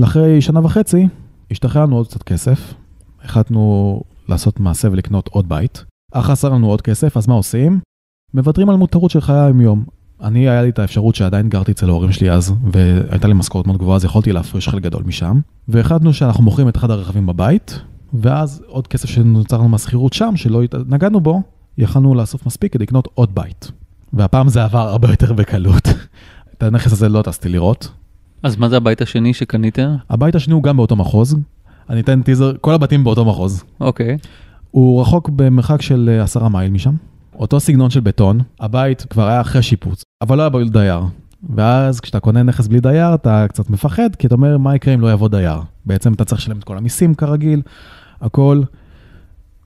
אחרי 0.05 0.41
שנה 0.41 0.65
וחצי, 0.65 1.09
השתחררנו 1.51 1.97
עוד 1.97 2.07
קצת 2.07 2.23
כסף. 2.23 2.75
החלטנו 3.25 4.01
לעשות 4.29 4.61
מעשה 4.61 4.89
ולקנות 4.93 5.29
עוד 5.29 5.49
בית. 5.49 5.85
אך 6.15 6.27
חסר 6.27 6.49
לנו 6.49 6.67
עוד 6.67 6.83
כסף, 6.83 7.17
אז 7.17 7.27
מה 7.27 7.35
עושים? 7.35 7.81
מוותרים 8.35 8.71
על 8.71 8.77
מותרות 8.77 9.11
של 9.11 9.21
חיי 9.21 9.37
היום-יום. 9.37 9.85
אני, 10.23 10.49
היה 10.49 10.63
לי 10.63 10.69
את 10.69 10.79
האפשרות 10.79 11.15
שעדיין 11.15 11.49
גרתי 11.49 11.73
אצל 11.73 11.89
ההורים 11.89 12.13
שלי 12.13 12.31
אז, 12.31 12.55
והייתה 12.73 13.29
לי 13.29 13.35
משכורת 13.35 13.67
מאוד 13.67 13.79
גבוהה, 13.79 13.97
אז 13.97 14.05
יכולתי 14.05 14.33
להפריש 14.33 14.69
חלק 14.69 14.83
גדול 14.83 15.03
משם. 15.07 15.41
והחלטנו 15.69 16.13
שאנחנו 16.13 16.45
מוכרים 16.45 16.69
את 16.69 16.77
אחד 16.77 16.91
הרכבים 16.91 17.27
בבית, 17.27 17.81
ואז 18.13 18.63
עוד 18.67 18.87
כסף 18.87 19.09
שנוצר 19.09 19.59
לנו 19.59 19.69
מהשכירות 19.69 20.13
שם, 20.13 20.33
שלא 20.37 20.61
נגענו 20.89 21.21
בו, 21.21 21.43
יכלנו 21.79 22.15
לאסוף 22.15 22.47
מספיק 22.47 22.73
כדי 22.73 22.85
לקנות 22.85 23.09
עוד 23.15 23.35
בית. 23.35 23.71
והפעם 24.13 24.49
זה 24.49 24.65
עבר 24.65 24.89
הרבה 24.89 25.11
יותר 25.11 25.33
בקלות. 25.33 25.89
את 26.59 26.63
הנכס 26.63 26.93
הזה 26.93 27.09
לא 27.09 27.23
טסתי 27.23 27.49
לראות. 27.49 27.91
אז 28.43 28.57
מה 28.57 28.69
זה 28.69 28.77
הבית 28.77 29.03
השני 29.03 29.35
שקניתם? 29.35 29.95
הבית 30.11 30.35
השני 30.35 30.55
הוא 30.55 30.63
גם 30.63 30.77
באותו 30.77 30.97
מחוז. 30.97 31.37
אני 31.91 32.01
אתן 32.01 32.23
טיזר, 32.23 32.53
כל 32.61 32.75
הבתים 32.75 33.05
באותו 33.05 33.25
מחוז. 33.25 33.65
אוקיי. 33.81 34.17
הוא 34.75 35.01
רחוק 35.01 35.29
במרחק 35.29 35.83
של 35.83 36.11
אה, 36.13 36.23
עשרה 36.23 36.49
מייל 36.49 36.71
משם. 36.71 36.95
אותו 37.39 37.61
סגנון 37.61 37.91
של 37.91 38.01
בטון, 38.01 38.41
הבית 38.61 39.07
כבר 39.11 39.27
היה 39.29 39.41
אחרי 39.41 39.63
שיפוץ, 39.63 40.03
אבל 40.23 40.37
לא 40.37 40.43
היה 40.43 40.49
בו 40.49 40.65
דייר. 40.65 41.01
ואז 41.55 42.01
כשאתה 42.01 42.21
קונה 42.21 42.43
נכס 42.43 42.67
בלי 42.67 42.81
דייר, 42.81 43.15
אתה 43.15 43.47
קצת 43.49 43.71
מפחד, 43.71 44.17
כי 44.17 44.27
אתה 44.27 44.35
אומר, 44.35 44.59
מה 44.59 44.77
יקרה 44.77 44.95
אם 44.95 45.01
לא 45.01 45.13
יבוא 45.13 45.29
דייר? 45.29 45.59
בעצם 45.87 46.13
אתה 46.13 46.25
צריך 46.25 46.41
לשלם 46.41 46.59
את 46.59 46.65
כל 46.65 46.77
המיסים 46.77 47.15
כרגיל, 47.15 47.63
הכל. 48.21 48.63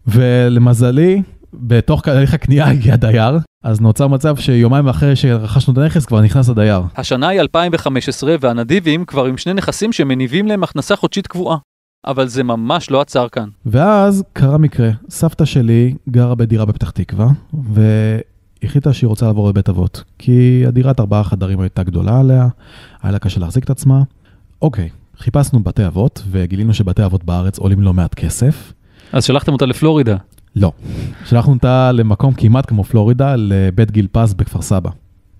ולמזלי, 0.06 1.22
בתוך 1.54 2.02
תהליך 2.02 2.34
הקנייה 2.34 2.70
הגיע 2.70 2.96
דייר, 2.96 3.38
אז 3.64 3.80
נוצר 3.80 4.06
מצב 4.06 4.36
שיומיים 4.36 4.88
אחרי 4.88 5.16
שרכשנו 5.16 5.72
את 5.72 5.78
הנכס 5.78 6.06
כבר 6.06 6.20
נכנס 6.20 6.48
הדייר. 6.48 6.82
השנה 6.96 7.28
היא 7.28 7.40
2015 7.40 8.36
והנדיבים 8.40 9.04
כבר 9.04 9.24
עם 9.24 9.36
שני 9.36 9.54
נכסים 9.54 9.92
שמניבים 9.92 10.48
להם 10.48 10.62
הכנסה 10.62 10.96
חודשית 10.96 11.26
קבועה. 11.26 11.56
אבל 12.06 12.28
זה 12.28 12.42
ממש 12.42 12.90
לא 12.90 13.00
עצר 13.00 13.28
כאן. 13.28 13.48
ואז 13.66 14.24
קרה 14.32 14.58
מקרה, 14.58 14.90
סבתא 15.10 15.44
שלי 15.44 15.94
גרה 16.08 16.34
בדירה 16.34 16.64
בפתח 16.64 16.90
תקווה, 16.90 17.28
והחליטה 18.62 18.92
שהיא 18.92 19.08
רוצה 19.08 19.26
לעבור 19.26 19.48
לבית 19.48 19.68
אבות, 19.68 20.04
כי 20.18 20.64
הדירת 20.66 21.00
ארבעה 21.00 21.24
חדרים 21.24 21.60
הייתה 21.60 21.82
גדולה 21.82 22.20
עליה, 22.20 22.48
היה 23.02 23.12
לה 23.12 23.18
קשה 23.18 23.40
להחזיק 23.40 23.64
את 23.64 23.70
עצמה. 23.70 24.02
אוקיי, 24.62 24.88
חיפשנו 25.18 25.60
בתי 25.60 25.86
אבות, 25.86 26.22
וגילינו 26.30 26.74
שבתי 26.74 27.04
אבות 27.04 27.24
בארץ 27.24 27.58
עולים 27.58 27.80
לא 27.80 27.94
מעט 27.94 28.14
כסף. 28.14 28.72
אז 29.12 29.24
שלחתם 29.24 29.52
אותה 29.52 29.66
לפלורידה. 29.66 30.16
לא. 30.56 30.72
שלחנו 31.24 31.52
אותה 31.52 31.92
למקום 31.92 32.34
כמעט 32.34 32.68
כמו 32.68 32.84
פלורידה, 32.84 33.34
לבית 33.36 33.90
גיל 33.90 34.06
פז 34.12 34.34
בכפר 34.34 34.62
סבא. 34.62 34.90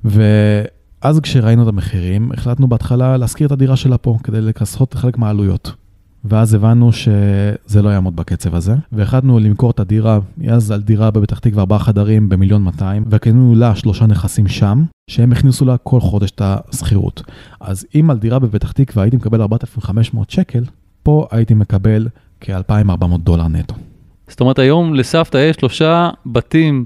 ואז 0.04 1.20
כשראינו 1.20 1.62
את 1.62 1.68
המחירים, 1.68 2.32
החלטנו 2.32 2.68
בהתחלה 2.68 3.16
להשכיר 3.16 3.46
את 3.46 3.52
הדירה 3.52 3.76
שלה 3.76 3.98
פה, 3.98 4.16
כדי 4.22 4.40
לכסות 4.40 4.94
חלק 4.94 5.18
מהעלויות. 5.18 5.72
ואז 6.24 6.54
הבנו 6.54 6.92
שזה 6.92 7.82
לא 7.82 7.88
יעמוד 7.88 8.16
בקצב 8.16 8.54
הזה, 8.54 8.74
והחלטנו 8.92 9.38
למכור 9.38 9.70
את 9.70 9.80
הדירה, 9.80 10.18
אז 10.48 10.70
על 10.70 10.82
דירה 10.82 11.10
בפתח 11.10 11.38
תקווה 11.38 11.60
ארבעה 11.60 11.78
חדרים 11.78 12.28
במיליון 12.28 12.62
200, 12.62 13.04
וקנינו 13.10 13.54
לה 13.54 13.74
שלושה 13.74 14.06
נכסים 14.06 14.48
שם, 14.48 14.82
שהם 15.10 15.32
הכניסו 15.32 15.64
לה 15.64 15.76
כל 15.76 16.00
חודש 16.00 16.30
את 16.30 16.42
השכירות. 16.44 17.22
אז 17.60 17.86
אם 17.94 18.10
על 18.10 18.18
דירה 18.18 18.38
בפתח 18.38 18.72
תקווה 18.72 19.02
הייתי 19.02 19.16
מקבל 19.16 19.40
4,500 19.40 20.30
שקל, 20.30 20.64
פה 21.02 21.26
הייתי 21.30 21.54
מקבל 21.54 22.08
כ-2,400 22.40 23.18
דולר 23.18 23.48
נטו. 23.48 23.74
זאת 24.28 24.40
אומרת, 24.40 24.58
היום 24.58 24.94
לסבתא 24.94 25.38
יש 25.38 25.56
שלושה 25.56 26.10
בתים 26.26 26.84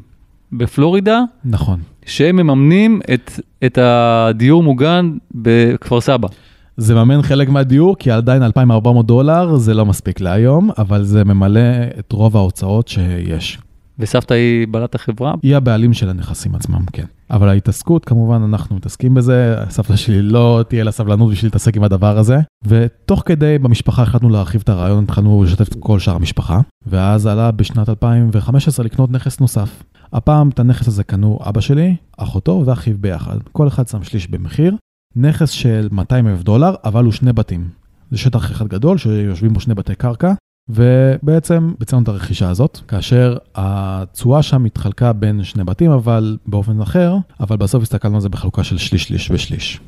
בפלורידה, 0.53 1.21
נכון. 1.45 1.81
שהם 2.07 2.37
מממנים 2.37 3.01
את, 3.15 3.31
את 3.65 3.79
הדיור 3.79 4.63
מוגן 4.63 5.13
בכפר 5.35 6.01
סבא. 6.01 6.29
זה 6.77 6.95
מממן 6.95 7.23
חלק 7.23 7.49
מהדיור, 7.49 7.97
כי 7.99 8.11
עדיין 8.11 8.43
2,400 8.43 9.07
דולר 9.07 9.57
זה 9.57 9.75
לא 9.75 9.87
מספיק 9.87 10.21
להיום, 10.21 10.71
אבל 10.79 11.05
זה 11.05 11.25
ממלא 11.25 11.61
את 11.99 12.13
רוב 12.13 12.37
ההוצאות 12.37 12.89
שיש. 12.89 13.59
וסבתא 13.99 14.35
היא 14.35 14.69
בעלת 14.69 14.95
החברה? 14.95 15.35
היא 15.43 15.57
הבעלים 15.57 15.93
של 15.93 16.09
הנכסים 16.09 16.55
עצמם, 16.55 16.81
כן. 16.93 17.05
אבל 17.31 17.49
ההתעסקות, 17.49 18.05
כמובן, 18.05 18.43
אנחנו 18.43 18.77
מתעסקים 18.77 19.15
בזה. 19.15 19.57
סבתא 19.69 19.97
שלי 19.97 20.23
לא 20.23 20.65
תהיה 20.69 20.85
לה 20.85 20.91
סבלנות 20.91 21.31
בשביל 21.31 21.47
להתעסק 21.47 21.77
עם 21.77 21.85
הדבר 21.85 22.19
הזה. 22.19 22.39
ותוך 22.65 23.23
כדי, 23.27 23.59
במשפחה 23.59 24.03
החלטנו 24.03 24.29
להרחיב 24.29 24.61
את 24.65 24.69
הרעיון, 24.69 25.05
התחלנו 25.05 25.45
לשתף 25.45 25.69
את 25.69 25.77
כל 25.81 25.99
שאר 25.99 26.15
המשפחה. 26.15 26.61
ואז 26.87 27.27
עלה 27.27 27.51
בשנת 27.51 27.89
2015 27.89 28.85
לקנות 28.85 29.11
נכס 29.11 29.41
נוסף. 29.41 29.83
הפעם 30.13 30.49
את 30.49 30.61
הנכס 30.61 30.89
הזה 30.89 31.05
קנו 31.05 31.39
אבא 31.49 31.61
שלי, 31.61 31.97
אחותו 32.19 32.63
ואחיו 32.67 32.95
ביחד. 33.01 33.37
כל 33.53 33.69
אחד 33.69 33.89
שם 33.89 34.03
שליש 34.03 34.29
במחיר. 34.29 34.77
נכס 35.17 35.51
של 35.51 35.89
200 35.91 36.29
אלף 36.29 36.43
דולר, 36.43 36.75
אבל 36.85 37.05
הוא 37.05 37.13
שני 37.13 37.33
בתים. 37.33 37.69
זה 38.11 38.19
שטח 38.19 38.51
אחד 38.51 38.69
גדול 38.69 38.99
שיושבים 38.99 39.53
בו 39.53 39.61
שני 39.61 39.75
בתי 39.75 39.95
קרקע, 39.95 40.33
ובעצם 40.69 41.73
ביצענו 41.79 42.03
את 42.03 42.09
הרכישה 42.09 42.51
הזאת, 42.51 42.79
כאשר 42.89 43.37
התשואה 43.55 44.43
שם 44.43 44.65
התחלקה 44.65 45.13
בין 45.13 45.45
שני 45.45 45.65
בתים, 45.65 45.91
אבל 45.91 46.39
באופן 46.47 46.81
אחר, 46.81 47.17
אבל 47.41 47.57
בסוף 47.57 47.83
הסתכלנו 47.83 48.15
על 48.15 48.21
זה 48.21 48.29
בחלוקה 48.29 48.65
של 48.65 48.79
שליש, 48.79 49.05
שליש 49.05 49.31
ושליש. 49.31 49.81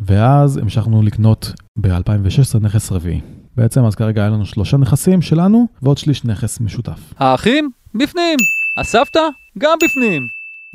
ואז 0.00 0.56
המשכנו 0.56 1.02
לקנות 1.02 1.52
ב-2016 1.76 2.58
נכס 2.60 2.92
רביעי. 2.92 3.20
בעצם 3.56 3.84
אז 3.84 3.94
כרגע 3.94 4.22
היה 4.22 4.30
לנו 4.30 4.46
שלושה 4.46 4.76
נכסים 4.76 5.22
שלנו, 5.22 5.66
ועוד 5.82 5.98
שליש 5.98 6.24
נכס 6.24 6.60
משותף. 6.60 7.14
האחים? 7.18 7.70
בפנים. 7.94 8.38
הסבתא? 8.76 9.20
גם 9.58 9.78
בפנים. 9.84 10.26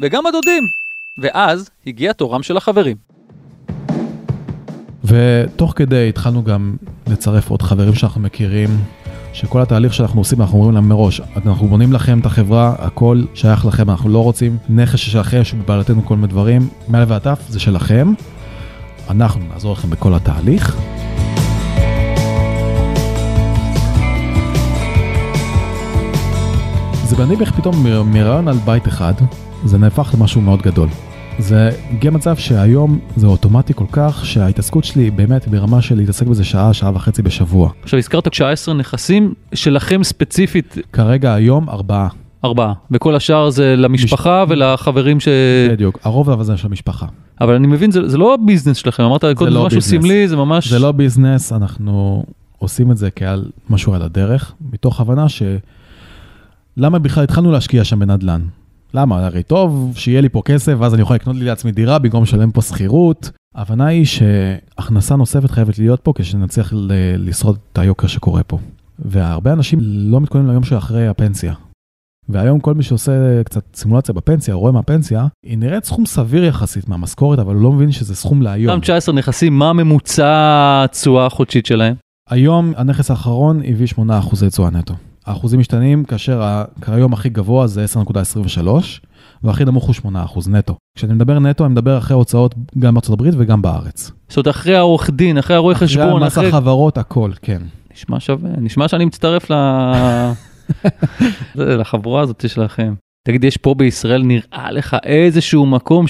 וגם 0.01 0.25
הדודים. 0.25 0.63
ואז 1.21 1.69
הגיע 1.87 2.13
תורם 2.13 2.43
של 2.43 2.57
החברים. 2.57 3.12
ותוך 5.13 5.73
כדי 5.75 6.09
התחלנו 6.09 6.43
גם 6.43 6.75
לצרף 7.07 7.49
עוד 7.49 7.61
חברים 7.61 7.93
שאנחנו 7.93 8.21
מכירים, 8.21 8.69
שכל 9.33 9.61
התהליך 9.61 9.93
שאנחנו 9.93 10.21
עושים, 10.21 10.41
אנחנו 10.41 10.57
אומרים 10.57 10.75
להם 10.75 10.89
מראש, 10.89 11.21
אנחנו 11.45 11.67
בונים 11.67 11.93
לכם 11.93 12.19
את 12.19 12.25
החברה, 12.25 12.75
הכל 12.79 13.23
שייך 13.33 13.65
לכם, 13.65 13.89
אנחנו 13.89 14.09
לא 14.09 14.23
רוצים 14.23 14.57
נכס 14.69 14.99
שלכם, 14.99 15.43
שבבעלתנו 15.43 16.05
כל 16.05 16.15
מיני 16.15 16.27
דברים, 16.27 16.69
מעל 16.87 17.03
ועטף 17.07 17.39
זה 17.49 17.59
שלכם, 17.59 18.13
אנחנו 19.09 19.41
נעזור 19.53 19.73
לכם 19.73 19.89
בכל 19.89 20.13
התהליך. 20.13 20.77
זה 27.05 27.23
מדהים 27.23 27.41
איך 27.41 27.51
פתאום 27.51 27.87
מרעיון 28.05 28.47
על 28.47 28.57
בית 28.65 28.87
אחד, 28.87 29.13
זה 29.65 29.77
נהפך 29.77 30.13
למשהו 30.13 30.41
מאוד 30.41 30.61
גדול. 30.61 30.89
זה 31.39 31.69
הגיע 31.91 32.11
מצב 32.11 32.35
שהיום 32.35 32.99
זה 33.15 33.27
אוטומטי 33.27 33.73
כל 33.73 33.85
כך 33.91 34.25
שההתעסקות 34.25 34.83
שלי 34.83 35.11
באמת 35.11 35.47
ברמה 35.47 35.81
של 35.81 35.95
להתעסק 35.95 36.27
בזה 36.27 36.43
שעה, 36.43 36.73
שעה 36.73 36.91
וחצי 36.95 37.21
בשבוע. 37.21 37.69
עכשיו 37.83 37.99
הזכרת 37.99 38.27
19 38.27 38.73
נכסים 38.73 39.33
שלכם 39.53 40.03
ספציפית. 40.03 40.77
כרגע 40.93 41.33
היום 41.33 41.69
ארבעה. 41.69 42.07
ארבעה, 42.45 42.73
וכל 42.91 43.15
השאר 43.15 43.49
זה 43.49 43.75
למשפחה 43.77 44.43
מש... 44.45 44.51
ולחברים 44.51 45.19
ש... 45.19 45.27
בדיוק, 45.71 45.99
הרוב 46.03 46.29
אבל 46.29 46.43
זה 46.43 46.57
של 46.57 46.67
המשפחה. 46.67 47.05
אבל 47.41 47.53
אני 47.53 47.67
מבין, 47.67 47.91
זה, 47.91 48.09
זה 48.09 48.17
לא 48.17 48.33
הביזנס 48.33 48.77
שלכם, 48.77 49.03
אמרת 49.03 49.25
קודם 49.35 49.53
לא 49.53 49.65
משהו 49.65 49.81
סמלי, 49.81 50.27
זה 50.27 50.35
ממש... 50.35 50.67
זה 50.67 50.79
לא 50.79 50.91
ביזנס, 50.91 51.53
אנחנו 51.53 52.23
עושים 52.57 52.91
את 52.91 52.97
זה 52.97 53.11
כעל 53.11 53.45
משהו 53.69 53.93
על 53.93 54.01
הדרך, 54.01 54.53
מתוך 54.71 55.01
הבנה 55.01 55.29
ש... 55.29 55.43
למה 56.77 56.99
בכלל 56.99 57.23
התחלנו 57.23 57.51
להשקיע 57.51 57.83
שם 57.83 57.99
בנדל"ן? 57.99 58.41
למה? 58.93 59.25
הרי 59.25 59.43
טוב 59.43 59.93
שיהיה 59.95 60.21
לי 60.21 60.29
פה 60.29 60.41
כסף, 60.45 60.73
ואז 60.79 60.93
אני 60.93 61.01
יכול 61.01 61.15
לקנות 61.15 61.35
לי 61.35 61.45
לעצמי 61.45 61.71
דירה 61.71 61.99
במקום 61.99 62.23
לשלם 62.23 62.51
פה 62.51 62.61
שכירות. 62.61 63.31
ההבנה 63.55 63.85
היא 63.85 64.05
שהכנסה 64.05 65.15
נוספת 65.15 65.51
חייבת 65.51 65.79
להיות 65.79 65.99
פה 65.99 66.13
כשנצליח 66.15 66.73
לשרוד 67.17 67.57
את 67.71 67.77
היוקר 67.77 68.07
שקורה 68.07 68.43
פה. 68.43 68.57
והרבה 68.99 69.53
אנשים 69.53 69.79
לא 69.81 70.21
מתכוננים 70.21 70.49
ליום 70.51 70.63
שאחרי 70.63 71.07
הפנסיה. 71.07 71.53
והיום 72.29 72.59
כל 72.59 72.73
מי 72.73 72.83
שעושה 72.83 73.43
קצת 73.43 73.63
סימולציה 73.75 74.13
בפנסיה, 74.13 74.53
רואה 74.53 74.71
מהפנסיה, 74.71 75.27
היא 75.45 75.57
נראית 75.57 75.83
סכום 75.83 76.05
סביר 76.05 76.43
יחסית 76.43 76.89
מהמשכורת, 76.89 77.39
אבל 77.39 77.55
הוא 77.55 77.63
לא 77.63 77.71
מבין 77.71 77.91
שזה 77.91 78.15
סכום 78.15 78.41
להיום. 78.41 78.69
אותם 78.69 78.81
19 78.81 79.15
נכסים, 79.15 79.59
מה 79.59 79.73
ממוצע 79.73 80.83
התשואה 80.85 81.25
החודשית 81.25 81.65
שלהם? 81.65 81.95
היום 82.29 82.73
הנכס 82.77 83.11
האחרון 83.11 83.61
הביא 83.67 83.87
8% 83.87 83.99
תשואה 84.49 84.69
נטו. 84.69 84.93
האחוזים 85.25 85.59
משתנים 85.59 86.03
כאשר 86.03 86.63
כיום 86.85 87.13
הכי 87.13 87.29
גבוה 87.29 87.67
זה 87.67 87.85
10.23 88.61 88.67
והכי 89.43 89.65
נמוך 89.65 89.85
הוא 89.85 89.95
8% 90.15 90.49
נטו. 90.49 90.75
כשאני 90.97 91.13
מדבר 91.13 91.39
נטו, 91.39 91.65
אני 91.65 91.71
מדבר 91.71 91.97
אחרי 91.97 92.15
הוצאות 92.15 92.55
גם 92.79 92.93
בארצות 92.93 93.13
הברית 93.13 93.33
וגם 93.37 93.61
בארץ. 93.61 94.11
זאת 94.27 94.37
אומרת, 94.37 94.55
אחרי 94.55 94.75
העורך 94.75 95.09
דין, 95.09 95.37
אחרי 95.37 95.55
הרואה 95.55 95.75
חשבון, 95.75 96.23
אחרי... 96.23 96.47
מס 96.47 96.53
החברות, 96.53 96.97
הכל, 96.97 97.31
כן. 97.41 97.61
נשמע 97.93 98.19
שווה, 98.19 98.49
נשמע 98.57 98.87
שאני 98.87 99.05
מצטרף 99.05 99.51
ל... 99.51 99.53
לחבורה 101.55 102.21
הזאת 102.21 102.45
שלכם. 102.47 102.93
תגיד, 103.27 103.43
יש 103.43 103.57
פה 103.57 103.73
בישראל, 103.73 104.23
נראה 104.23 104.71
לך 104.71 104.97
איזשהו 105.03 105.65
מקום 105.65 106.07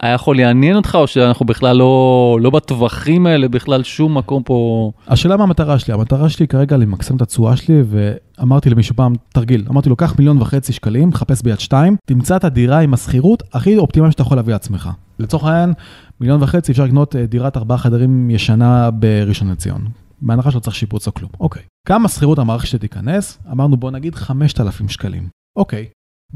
שהיה 0.00 0.14
יכול 0.14 0.36
לעניין 0.36 0.76
אותך, 0.76 0.94
או 0.94 1.06
שאנחנו 1.06 1.46
בכלל 1.46 1.76
לא, 1.76 2.38
לא 2.40 2.50
בטווחים 2.50 3.26
האלה, 3.26 3.48
בכלל 3.48 3.82
שום 3.82 4.18
מקום 4.18 4.42
פה? 4.42 4.90
השאלה 5.06 5.36
מה 5.36 5.42
המטרה 5.42 5.78
שלי. 5.78 5.94
המטרה 5.94 6.28
שלי 6.28 6.46
כרגע 6.46 6.76
למקסם 6.76 7.16
את 7.16 7.22
התשואה 7.22 7.56
שלי, 7.56 7.82
ואמרתי 7.86 8.70
למישהו 8.70 8.96
פעם, 8.96 9.12
תרגיל, 9.32 9.64
אמרתי 9.70 9.88
לו, 9.88 9.96
קח 9.96 10.18
מיליון 10.18 10.42
וחצי 10.42 10.72
שקלים, 10.72 11.10
תחפש 11.10 11.42
ביד 11.42 11.60
שתיים, 11.60 11.96
תמצא 12.06 12.36
את 12.36 12.44
הדירה 12.44 12.78
עם 12.78 12.94
השכירות 12.94 13.42
הכי 13.52 13.76
אופטימלית 13.76 14.12
שאתה 14.12 14.22
יכול 14.22 14.36
להביא 14.36 14.52
לעצמך. 14.52 14.90
לצורך 15.18 15.44
העניין, 15.44 15.72
מיליון 16.20 16.42
וחצי 16.42 16.72
אפשר 16.72 16.84
לקנות 16.84 17.16
אה, 17.16 17.26
דירת 17.26 17.56
ארבעה 17.56 17.78
חדרים 17.78 18.30
ישנה 18.30 18.90
בראשון 18.90 19.50
לציון. 19.50 19.84
בהנחה 20.22 20.50
שלא 20.50 20.60
צריך 20.60 20.76
שיפוץ 20.76 21.06
או 21.06 21.14
כלום. 21.14 21.30
אוקיי. 21.40 21.62
כמה 21.86 22.08
שכירות 22.08 22.38
המערכת 22.38 22.66
שתיכנס? 22.66 23.38
אמרנו 23.52 23.76
בוא 23.76 23.90
נגיד 23.90 24.14
5,000 24.14 24.88
שקלים. 24.88 25.28
אוקיי, 25.56 25.86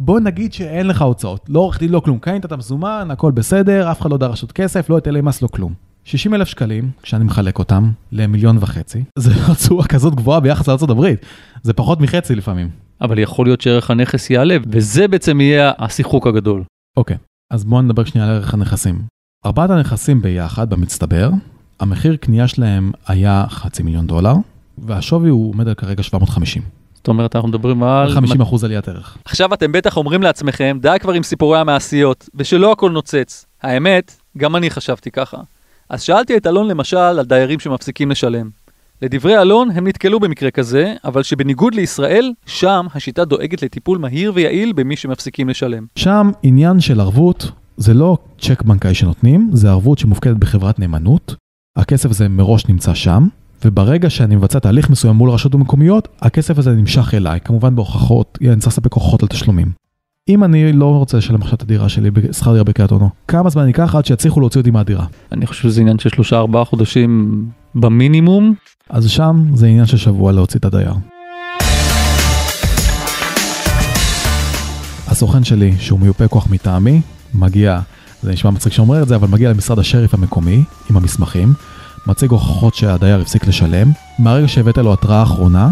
בוא 0.00 0.21
נגיד 0.21 0.52
שאין 0.52 0.87
לך 0.87 1.02
הוצאות, 1.02 1.47
לא 1.49 1.61
עורך 1.61 1.78
דין, 1.78 1.90
לא 1.90 2.00
כלום, 2.00 2.19
קנית 2.19 2.45
את 2.45 2.52
המזומן, 2.52 3.09
הכל 3.11 3.33
בסדר, 3.33 3.90
אף 3.90 4.00
אחד 4.00 4.11
לא 4.11 4.17
דרש 4.17 4.43
עוד 4.43 4.52
כסף, 4.52 4.90
לא 4.90 4.95
היטלי 4.95 5.21
מס, 5.21 5.43
לא 5.43 5.49
כלום. 5.49 5.75
60 6.05 6.35
אלף 6.35 6.49
שקלים, 6.49 6.90
כשאני 7.02 7.25
מחלק 7.25 7.59
אותם 7.59 7.90
למיליון 8.12 8.59
וחצי, 8.61 9.05
זה 9.19 9.31
לא 9.49 9.55
תשואה 9.55 9.87
כזאת 9.87 10.14
גבוהה 10.14 10.40
ביחס 10.40 10.69
לארה"ב, 10.69 11.14
זה 11.62 11.73
פחות 11.73 12.00
מחצי 12.00 12.35
לפעמים. 12.35 12.69
אבל 13.00 13.19
יכול 13.19 13.47
להיות 13.47 13.61
שערך 13.61 13.90
הנכס 13.90 14.31
יעלה, 14.31 14.57
וזה 14.67 15.09
בעצם 15.09 15.40
יהיה 15.40 15.73
השיחוק 15.78 16.26
הגדול. 16.26 16.62
אוקיי, 16.97 17.17
אז 17.52 17.64
בואו 17.64 17.83
נדבר 17.83 18.05
שנייה 18.05 18.26
על 18.26 18.35
ערך 18.35 18.55
הנכסים. 18.55 19.02
ארבעת 19.47 19.71
הנכסים 19.71 20.23
ביחד, 20.23 20.71
במצטבר, 20.71 21.31
המחיר 21.81 22.17
קנייה 22.17 22.49
שלהם 22.49 22.93
היה 23.07 23.45
חצי 23.49 23.83
מיליון 23.83 24.07
דולר, 24.07 24.35
והשווי 24.78 25.31
הוא 25.31 25.50
עומד 25.52 25.69
על 25.69 25.75
כרגע 25.75 26.02
750. 26.02 26.78
זאת 27.09 27.12
אומרת, 27.12 27.37
אנחנו 27.37 27.49
מדברים 27.49 27.83
על... 27.83 28.11
50 28.11 28.41
אחוז 28.41 28.65
עליית 28.65 28.88
ערך. 28.88 29.17
עכשיו 29.25 29.55
אתם 29.55 29.73
בטח 29.73 29.97
אומרים 29.97 30.23
לעצמכם, 30.23 30.79
די 30.83 30.97
כבר 31.00 31.12
עם 31.12 31.23
סיפורי 31.23 31.59
המעשיות, 31.59 32.29
ושלא 32.35 32.73
הכל 32.73 32.91
נוצץ. 32.91 33.47
האמת, 33.62 34.17
גם 34.38 34.57
אני 34.57 34.71
חשבתי 34.71 35.11
ככה. 35.11 35.37
אז 35.88 36.03
שאלתי 36.03 36.37
את 36.37 36.47
אלון 36.47 36.69
למשל 36.69 36.97
על 36.97 37.25
דיירים 37.25 37.61
שמפסיקים 37.61 38.11
לשלם. 38.11 38.50
לדברי 39.03 39.43
אלון, 39.43 39.71
הם 39.71 39.87
נתקלו 39.87 40.21
במקרה 40.21 40.50
כזה, 40.50 40.95
אבל 41.05 41.23
שבניגוד 41.23 41.75
לישראל, 41.75 42.33
שם 42.47 42.87
השיטה 42.95 43.25
דואגת 43.25 43.62
לטיפול 43.62 43.99
מהיר 43.99 44.33
ויעיל 44.35 44.73
במי 44.73 44.97
שמפסיקים 44.97 45.49
לשלם. 45.49 45.87
שם 45.97 46.31
עניין 46.43 46.81
של 46.81 47.00
ערבות, 47.00 47.50
זה 47.77 47.95
לא 47.95 48.19
צ'ק 48.41 48.62
בנקאי 48.62 48.95
שנותנים, 48.95 49.50
זה 49.53 49.69
ערבות 49.69 49.99
שמופקדת 49.99 50.37
בחברת 50.37 50.79
נאמנות. 50.79 51.35
הכסף 51.77 52.11
הזה 52.11 52.29
מראש 52.29 52.67
נמצא 52.67 52.95
שם, 52.95 53.29
וברגע 53.65 54.11
שאני 54.11 54.37
מבצע 54.37 54.59
תהליך 54.59 54.91
מסוים 54.91 55.17
מול 55.17 55.31
רשויות 55.31 55.55
המקומיות, 55.55 56.09
הכסף 56.21 56.59
הזה 56.59 56.73
נמשך 56.73 57.15
אליי, 57.15 57.41
כמובן 57.45 57.77
בהוכחות, 57.77 58.38
אני 58.41 58.57
צריך 58.57 58.73
לספק 58.73 58.93
הוכחות 58.93 59.23
על 59.23 59.29
תשלומים. 59.29 59.73
אם 60.29 60.45
אני 60.45 60.73
לא 60.73 60.87
רוצה 60.87 61.19
לשלם 61.19 61.43
עכשיו 61.43 61.55
את 61.55 61.62
הדירה 61.62 61.88
שלי 61.88 62.11
בשכר 62.11 62.53
דירה 62.53 62.65
בקריית 62.65 62.93
אונו, 62.93 63.11
כמה 63.29 63.50
זמן 63.50 63.67
ייקח 63.67 63.95
עד 63.95 64.07
שיצליחו 64.07 64.41
להוציא 64.41 64.61
אותי 64.61 64.71
מהדירה? 64.71 65.07
אני 65.33 65.47
חושב 65.47 65.62
שזה 65.62 65.81
עניין 65.81 65.99
של 65.99 66.09
שלושה 66.09 66.37
ארבעה 66.37 66.65
חודשים 66.65 67.45
במינימום. 67.75 68.55
אז 68.91 69.11
שם 69.11 69.45
זה 69.55 69.67
עניין 69.67 69.87
של 69.87 69.97
שבוע 69.97 70.33
להוציא 70.33 70.61
את 70.61 70.65
הדייר. 70.65 70.93
הסוכן 75.07 75.45
שלי, 75.45 75.73
שהוא 75.79 76.00
מיופה 76.00 76.29
כוח 76.29 76.50
מטעמי, 76.50 77.00
מגיע, 77.35 77.81
זה 78.23 78.33
נשמע 78.33 78.50
מצחיק 78.50 78.73
שאומר 78.73 79.03
את 79.03 79.09
זה, 79.09 79.17
אבל 79.17 79.29
מגיע 79.29 79.50
למשרד 79.50 79.79
השריף 79.79 80.15
המקומי 80.15 80.65
עם 80.91 80.97
המסמכים, 80.97 81.53
מציג 82.09 82.31
הוכחות 82.31 82.75
שהדייר 82.75 83.21
הפסיק 83.21 83.47
לשלם, 83.47 83.91
מהרגע 84.19 84.49
שהבאת 84.49 84.79
לו 84.79 84.93
התראה 84.93 85.23
אחרונה, 85.23 85.69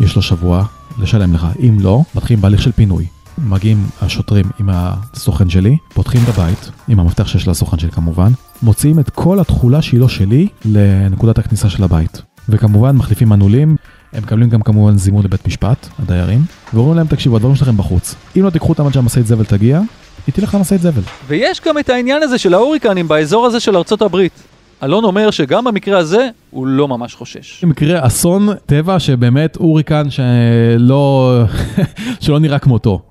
יש 0.00 0.16
לו 0.16 0.22
שבוע 0.22 0.64
לשלם 0.98 1.34
לך. 1.34 1.46
אם 1.60 1.76
לא, 1.80 2.02
מתחילים 2.14 2.40
בהליך 2.40 2.62
של 2.62 2.72
פינוי. 2.72 3.06
מגיעים 3.38 3.86
השוטרים 4.02 4.46
עם 4.60 4.68
הסוכן 4.72 5.50
שלי, 5.50 5.76
פותחים 5.94 6.20
את 6.24 6.28
הבית, 6.28 6.70
עם 6.88 7.00
המפתח 7.00 7.26
שיש 7.26 7.48
לסוכן 7.48 7.78
שלי 7.78 7.90
כמובן, 7.90 8.32
מוציאים 8.62 8.98
את 8.98 9.10
כל 9.10 9.40
התכולה 9.40 9.82
שהיא 9.82 10.00
לא 10.00 10.08
שלי 10.08 10.48
לנקודת 10.64 11.38
הכניסה 11.38 11.70
של 11.70 11.84
הבית. 11.84 12.22
וכמובן 12.48 12.96
מחליפים 12.96 13.28
מנעולים, 13.28 13.76
הם 14.12 14.22
מקבלים 14.22 14.48
גם 14.48 14.62
כמובן 14.62 14.98
זימון 14.98 15.24
לבית 15.24 15.46
משפט, 15.46 15.88
הדיירים, 15.98 16.42
ואומרים 16.74 16.96
להם 16.96 17.06
תקשיבו 17.06 17.36
הדברים 17.36 17.56
שלכם 17.56 17.76
בחוץ. 17.76 18.14
אם 18.36 18.42
לא 18.42 18.50
תיקחו 18.50 18.68
אותם 18.68 18.86
עד 18.86 18.92
שהמשאית 18.92 19.26
זבל 19.26 19.44
תגיע, 19.44 19.80
היא 20.26 20.34
תלך 20.34 20.54
למשאית 20.54 20.82
זבל. 20.82 21.02
ויש 21.28 21.60
גם 21.66 21.78
את 21.78 21.90
העניין 21.90 22.22
הזה 22.22 22.38
של 22.38 22.54
ההוריקנים 22.54 23.08
באזור 23.08 23.46
הזה 23.46 23.60
של 23.60 23.76
ארצות 23.76 24.02
הברית. 24.02 24.49
אלון 24.82 25.04
אומר 25.04 25.30
שגם 25.30 25.64
במקרה 25.64 25.98
הזה 25.98 26.28
הוא 26.50 26.66
לא 26.66 26.88
ממש 26.88 27.14
חושש. 27.14 27.64
מקרה 27.64 28.06
אסון 28.06 28.48
טבע 28.66 28.98
שבאמת 28.98 29.56
הוריקן 29.56 30.10
שלא, 30.10 31.34
שלא 32.20 32.38
נראה 32.38 32.58
כמותו. 32.58 33.02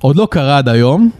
עוד 0.00 0.16
לא 0.16 0.28
קרה 0.30 0.58
עד 0.58 0.68
היום, 0.68 1.10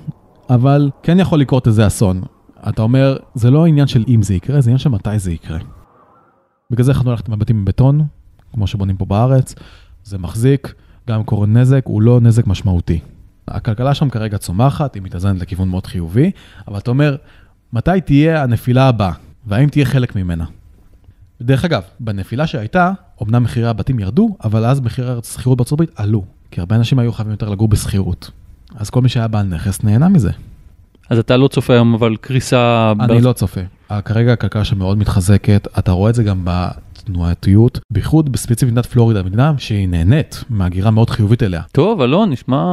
אבל 0.51 0.91
כן 1.03 1.21
יכול 1.21 1.41
לקרות 1.41 1.67
איזה 1.67 1.87
אסון. 1.87 2.23
אתה 2.69 2.83
אומר, 2.83 3.17
זה 3.35 3.51
לא 3.51 3.67
עניין 3.67 3.87
של 3.87 4.05
אם 4.09 4.23
זה 4.23 4.35
יקרה, 4.35 4.61
זה 4.61 4.71
עניין 4.71 4.79
של 4.79 4.89
מתי 4.89 5.19
זה 5.19 5.33
יקרה. 5.33 5.59
בגלל 6.71 6.85
זה 6.85 6.93
יכולנו 6.93 7.11
ללכת 7.11 7.29
מהבתים 7.29 7.65
בבטון, 7.65 8.05
כמו 8.55 8.67
שבונים 8.67 8.97
פה 8.97 9.05
בארץ, 9.05 9.55
זה 10.05 10.19
מחזיק, 10.19 10.75
גם 11.09 11.19
אם 11.19 11.25
קורה 11.25 11.47
נזק, 11.47 11.83
הוא 11.85 12.03
לא 12.03 12.21
נזק 12.21 12.47
משמעותי. 12.47 13.01
הכלכלה 13.49 13.95
שם 13.95 14.11
כרגע 14.11 14.39
צומחת, 14.39 14.95
היא 14.95 15.03
מתאזנת 15.03 15.41
לכיוון 15.41 15.69
מאוד 15.69 15.87
חיובי, 15.87 16.31
אבל 16.69 16.79
אתה 16.79 16.91
אומר, 16.91 17.17
מתי 17.73 18.01
תהיה 18.05 18.43
הנפילה 18.43 18.89
הבאה, 18.89 19.13
והאם 19.49 19.69
תהיה 19.69 19.85
חלק 19.85 20.17
ממנה? 20.17 20.45
דרך 21.43 21.65
אגב, 21.65 21.83
בנפילה 22.01 22.47
שהייתה, 22.47 22.93
אמנם 23.23 23.43
מחירי 23.43 23.69
הבתים 23.69 23.99
ירדו, 24.01 24.37
אבל 24.45 24.65
אז 24.65 24.81
מחירי 24.81 25.13
השכירות 25.19 25.59
בארצות 25.59 25.73
הברית 25.73 25.91
עלו, 25.97 26.25
כי 26.51 26.61
הרבה 26.61 26.77
אנשים 26.77 26.99
היו 26.99 27.13
חייבים 27.13 27.31
יותר 27.31 27.49
לגור 27.49 27.69
בשכירות. 27.69 28.31
אז 28.77 28.91
כל 28.91 29.01
מי 29.03 29.09
שהיה 29.09 29.29
בעל 29.29 29.47
נכס 29.47 29.85
נהנה 29.85 30.09
מזה. 30.09 30.31
אז 31.11 31.19
אתה 31.19 31.37
לא 31.37 31.49
צופה 31.49 31.73
היום 31.73 31.95
אבל 31.95 32.17
קריסה... 32.21 32.93
אני 33.01 33.09
בארצ- 33.19 33.25
לא 33.25 33.33
צופה. 33.33 33.61
כרגע 34.05 34.33
הכלכלה 34.33 34.65
שם 34.65 34.79
מאוד 34.79 34.99
מתחזקת, 34.99 35.69
אתה 35.79 35.93
רואה 35.93 36.11
את 36.11 36.15
זה 36.15 36.23
גם 36.23 36.41
בתנועתיות, 36.45 37.81
בייחוד 37.93 38.33
בספציפית 38.33 38.65
מדינת 38.73 38.87
פלורידה, 38.87 39.23
מדינה 39.23 39.53
שהיא 39.59 39.89
נהנית 39.89 40.45
מהגירה 40.51 40.91
מאוד 40.91 41.11
חיובית 41.11 41.43
אליה. 41.43 41.63
טוב, 41.73 42.01
אלון, 42.01 42.31
נשמע... 42.31 42.65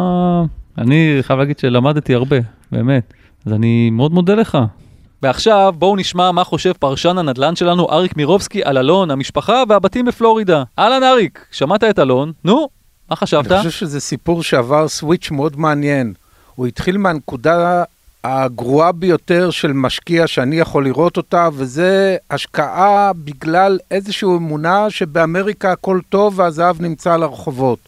אני 0.78 1.18
חייב 1.22 1.40
להגיד 1.40 1.60
שלמדתי 1.60 2.16
הרבה, 2.16 2.36
באמת. 2.72 3.14
אז 3.46 3.54
אני 3.54 3.90
מאוד 3.90 4.12
מודה 4.14 4.36
לך. 4.36 4.58
ועכשיו 5.22 5.74
בואו 5.78 5.96
נשמע 5.96 6.32
מה 6.32 6.44
חושב 6.44 6.74
פרשן 6.80 7.18
הנדל"ן 7.18 7.56
שלנו 7.56 7.92
אריק 7.92 8.18
מירובסקי 8.18 8.64
על 8.64 8.78
אלון, 8.78 9.12
המשפחה 9.12 9.64
והבתים 9.70 10.06
בפלורידה. 10.06 10.64
אהלן 10.80 11.04
אריק, 11.04 11.46
שמעת 11.52 11.84
את 11.84 12.00
אלון? 12.00 12.32
נו, 12.44 12.70
מה 13.10 13.16
חשבת? 13.16 13.52
אני 13.52 13.58
חושב 13.58 13.70
שזה 13.70 14.00
סיפור 14.00 14.44
שעבר 14.44 14.88
סוויץ' 14.88 15.32
מאוד 15.32 15.60
מעניין. 15.60 16.14
הוא 16.56 16.68
התחיל 16.68 16.98
מהנקודה 16.98 17.84
הגרועה 18.24 18.92
ביותר 18.92 19.50
של 19.50 19.74
משקיע 19.74 20.28
שאני 20.28 20.56
יכול 20.56 20.86
לראות 20.86 21.18
אותה, 21.18 21.50
וזה 21.54 22.18
השקעה 22.32 23.12
בגלל 23.14 23.80
איזושהי 23.92 24.28
אמונה 24.28 24.90
שבאמריקה 24.90 25.72
הכל 25.72 26.00
טוב 26.10 26.40
והזהב 26.40 26.82
נמצא 26.82 27.14
על 27.14 27.24
הרחובות. 27.24 27.80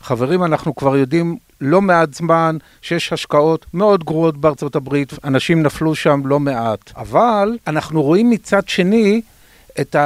חברים, 0.00 0.44
אנחנו 0.44 0.74
כבר 0.74 0.96
יודעים 0.96 1.36
לא 1.60 1.82
מעט 1.82 2.14
זמן 2.14 2.56
שיש 2.82 3.12
השקעות 3.12 3.66
מאוד 3.74 4.04
גרועות 4.04 4.36
בארצות 4.36 4.76
הברית, 4.76 5.12
אנשים 5.24 5.62
נפלו 5.62 5.94
שם 5.94 6.20
לא 6.24 6.40
מעט. 6.40 6.92
אבל 6.96 7.58
אנחנו 7.66 8.02
רואים 8.02 8.30
מצד 8.30 8.68
שני 8.68 9.20
את 9.80 9.96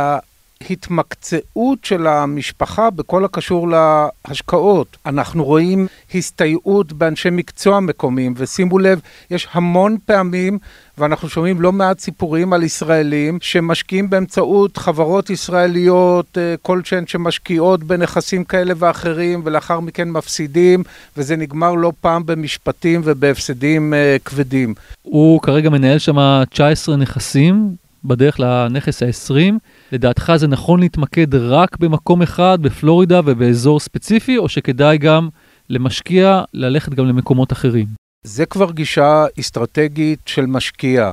ההתמקצעות 0.60 1.84
של 1.84 2.06
המשפחה 2.06 2.90
בכל 2.90 3.24
הקשור 3.24 3.68
להשקעות. 3.68 4.96
אנחנו 5.06 5.44
רואים 5.44 5.86
הסתייעות 6.14 6.92
באנשי 6.92 7.28
מקצוע 7.32 7.80
מקומיים, 7.80 8.34
ושימו 8.36 8.78
לב, 8.78 9.00
יש 9.30 9.48
המון 9.52 9.96
פעמים, 10.06 10.58
ואנחנו 10.98 11.28
שומעים 11.28 11.60
לא 11.60 11.72
מעט 11.72 11.98
סיפורים 11.98 12.52
על 12.52 12.62
ישראלים 12.62 13.38
שמשקיעים 13.40 14.10
באמצעות 14.10 14.76
חברות 14.76 15.30
ישראליות 15.30 16.38
אה, 16.38 16.54
כלשהן 16.62 17.06
שמשקיעות 17.06 17.84
בנכסים 17.84 18.44
כאלה 18.44 18.74
ואחרים, 18.78 19.42
ולאחר 19.44 19.80
מכן 19.80 20.10
מפסידים, 20.10 20.82
וזה 21.16 21.36
נגמר 21.36 21.74
לא 21.74 21.92
פעם 22.00 22.26
במשפטים 22.26 23.00
ובהפסדים 23.04 23.94
אה, 23.94 24.16
כבדים. 24.24 24.74
הוא 25.02 25.40
כרגע 25.42 25.70
מנהל 25.70 25.98
שם 25.98 26.16
19 26.50 26.96
נכסים, 26.96 27.70
בדרך 28.04 28.40
לנכס 28.40 29.02
ה-20. 29.02 29.54
לדעתך 29.92 30.32
זה 30.36 30.46
נכון 30.46 30.80
להתמקד 30.80 31.34
רק 31.34 31.76
במקום 31.76 32.22
אחד, 32.22 32.58
בפלורידה 32.62 33.20
ובאזור 33.24 33.80
ספציפי, 33.80 34.38
או 34.38 34.48
שכדאי 34.48 34.98
גם 34.98 35.28
למשקיע 35.70 36.42
ללכת 36.54 36.94
גם 36.94 37.06
למקומות 37.06 37.52
אחרים? 37.52 37.86
זה 38.24 38.46
כבר 38.46 38.72
גישה 38.72 39.24
אסטרטגית 39.40 40.20
של 40.26 40.46
משקיע. 40.46 41.12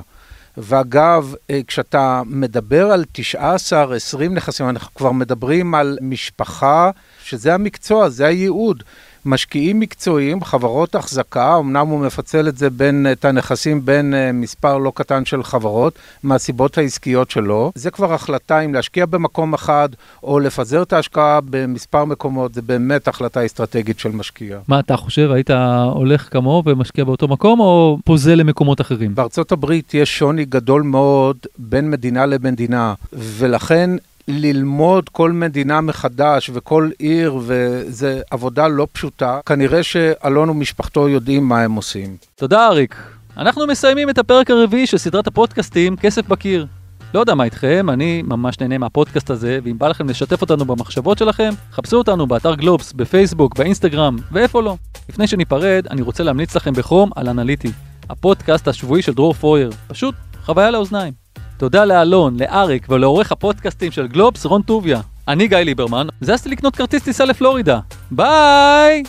ואגב, 0.57 1.33
אה, 1.49 1.59
כשאתה 1.67 2.21
מדבר 2.25 2.91
על 2.91 3.05
19, 3.11 3.95
20 3.95 4.33
נכסים, 4.33 4.69
אנחנו 4.69 4.93
כבר 4.95 5.11
מדברים 5.11 5.75
על 5.75 5.97
משפחה, 6.01 6.91
שזה 7.23 7.53
המקצוע, 7.53 8.09
זה 8.09 8.25
הייעוד. 8.25 8.83
משקיעים 9.25 9.79
מקצועיים, 9.79 10.43
חברות 10.43 10.95
החזקה, 10.95 11.57
אמנם 11.59 11.87
הוא 11.87 11.99
מפצל 11.99 12.47
את 12.47 12.57
זה 12.57 12.69
בין, 12.69 13.07
את 13.11 13.25
הנכסים 13.25 13.85
בין 13.85 14.13
אה, 14.13 14.31
מספר 14.31 14.77
לא 14.77 14.91
קטן 14.95 15.25
של 15.25 15.43
חברות, 15.43 15.93
מהסיבות 16.23 16.77
העסקיות 16.77 17.31
שלו. 17.31 17.71
זה 17.75 17.91
כבר 17.91 18.13
החלטה 18.13 18.59
אם 18.59 18.73
להשקיע 18.73 19.05
במקום 19.05 19.53
אחד 19.53 19.89
או 20.23 20.39
לפזר 20.39 20.81
את 20.81 20.93
ההשקעה 20.93 21.39
במספר 21.49 22.05
מקומות, 22.05 22.53
זה 22.53 22.61
באמת 22.61 23.07
החלטה 23.07 23.45
אסטרטגית 23.45 23.99
של 23.99 24.09
משקיע. 24.09 24.59
מה 24.67 24.79
אתה 24.79 24.97
חושב, 24.97 25.31
היית 25.31 25.49
הולך 25.93 26.27
כמוהו 26.31 26.63
ומשקיע 26.65 27.03
באותו 27.03 27.27
מקום, 27.27 27.59
או 27.59 27.97
פוזל 28.05 28.35
למקומות 28.35 28.81
אחרים? 28.81 29.15
בארצות 29.15 29.51
הברית 29.51 29.93
יש 29.93 30.19
שוני 30.19 30.45
גדול 30.45 30.81
מאוד 30.81 31.37
בין 31.57 31.89
מדינה 31.89 32.25
למדינה, 32.25 32.93
ולכן 33.13 33.89
ללמוד 34.27 35.09
כל 35.09 35.31
מדינה 35.31 35.81
מחדש 35.81 36.49
וכל 36.53 36.89
עיר, 36.99 37.39
וזה 37.41 38.21
עבודה 38.31 38.67
לא 38.67 38.87
פשוטה. 38.91 39.39
כנראה 39.45 39.83
שאלון 39.83 40.49
ומשפחתו 40.49 41.09
יודעים 41.09 41.43
מה 41.47 41.61
הם 41.61 41.75
עושים. 41.75 42.17
תודה 42.35 42.67
אריק. 42.67 42.95
אנחנו 43.37 43.67
מסיימים 43.67 44.09
את 44.09 44.17
הפרק 44.17 44.49
הרביעי 44.49 44.87
של 44.87 44.97
סדרת 44.97 45.27
הפודקאסטים 45.27 45.95
כסף 45.95 46.27
בקיר. 46.27 46.65
לא 47.13 47.19
יודע 47.19 47.35
מה 47.35 47.43
איתכם, 47.43 47.89
אני 47.89 48.21
ממש 48.21 48.59
נהנה 48.59 48.77
מהפודקאסט 48.77 49.29
הזה, 49.29 49.59
ואם 49.63 49.77
בא 49.77 49.87
לכם 49.87 50.09
לשתף 50.09 50.41
אותנו 50.41 50.65
במחשבות 50.65 51.17
שלכם, 51.17 51.49
חפשו 51.71 51.97
אותנו 51.97 52.27
באתר 52.27 52.55
גלובס, 52.55 52.93
בפייסבוק, 52.93 53.57
באינסטגרם, 53.57 54.15
ואיפה 54.31 54.61
לא. 54.61 54.77
לפני 55.09 55.27
שניפרד, 55.27 55.87
אני 55.91 56.01
רוצה 56.01 56.23
להמליץ 56.23 56.55
לכם 56.55 56.73
בחום 56.73 57.09
על 57.15 57.29
אנליטי, 57.29 57.71
הפודקאסט 58.09 58.67
השבועי 58.67 59.01
של 59.01 59.13
דרור 59.13 59.33
פויר. 59.33 59.71
פשוט 59.87 60.15
חוויה 60.45 60.71
לאוזניים. 60.71 61.24
תודה 61.57 61.85
לאלון, 61.85 62.37
לאריק 62.39 62.87
ולעורך 62.89 63.31
הפודקאסטים 63.31 63.91
של 63.91 64.07
גלובס, 64.07 64.45
רון 64.45 64.61
טוביה. 64.61 65.01
אני 65.27 65.47
גיא 65.47 65.57
ליברמן, 65.57 66.07
זזתי 66.21 66.49
לקנות 66.49 66.75
כרטיס 66.75 67.03
טיסה 67.03 67.25
לפלורידה. 67.25 67.79
ביי! 68.11 69.03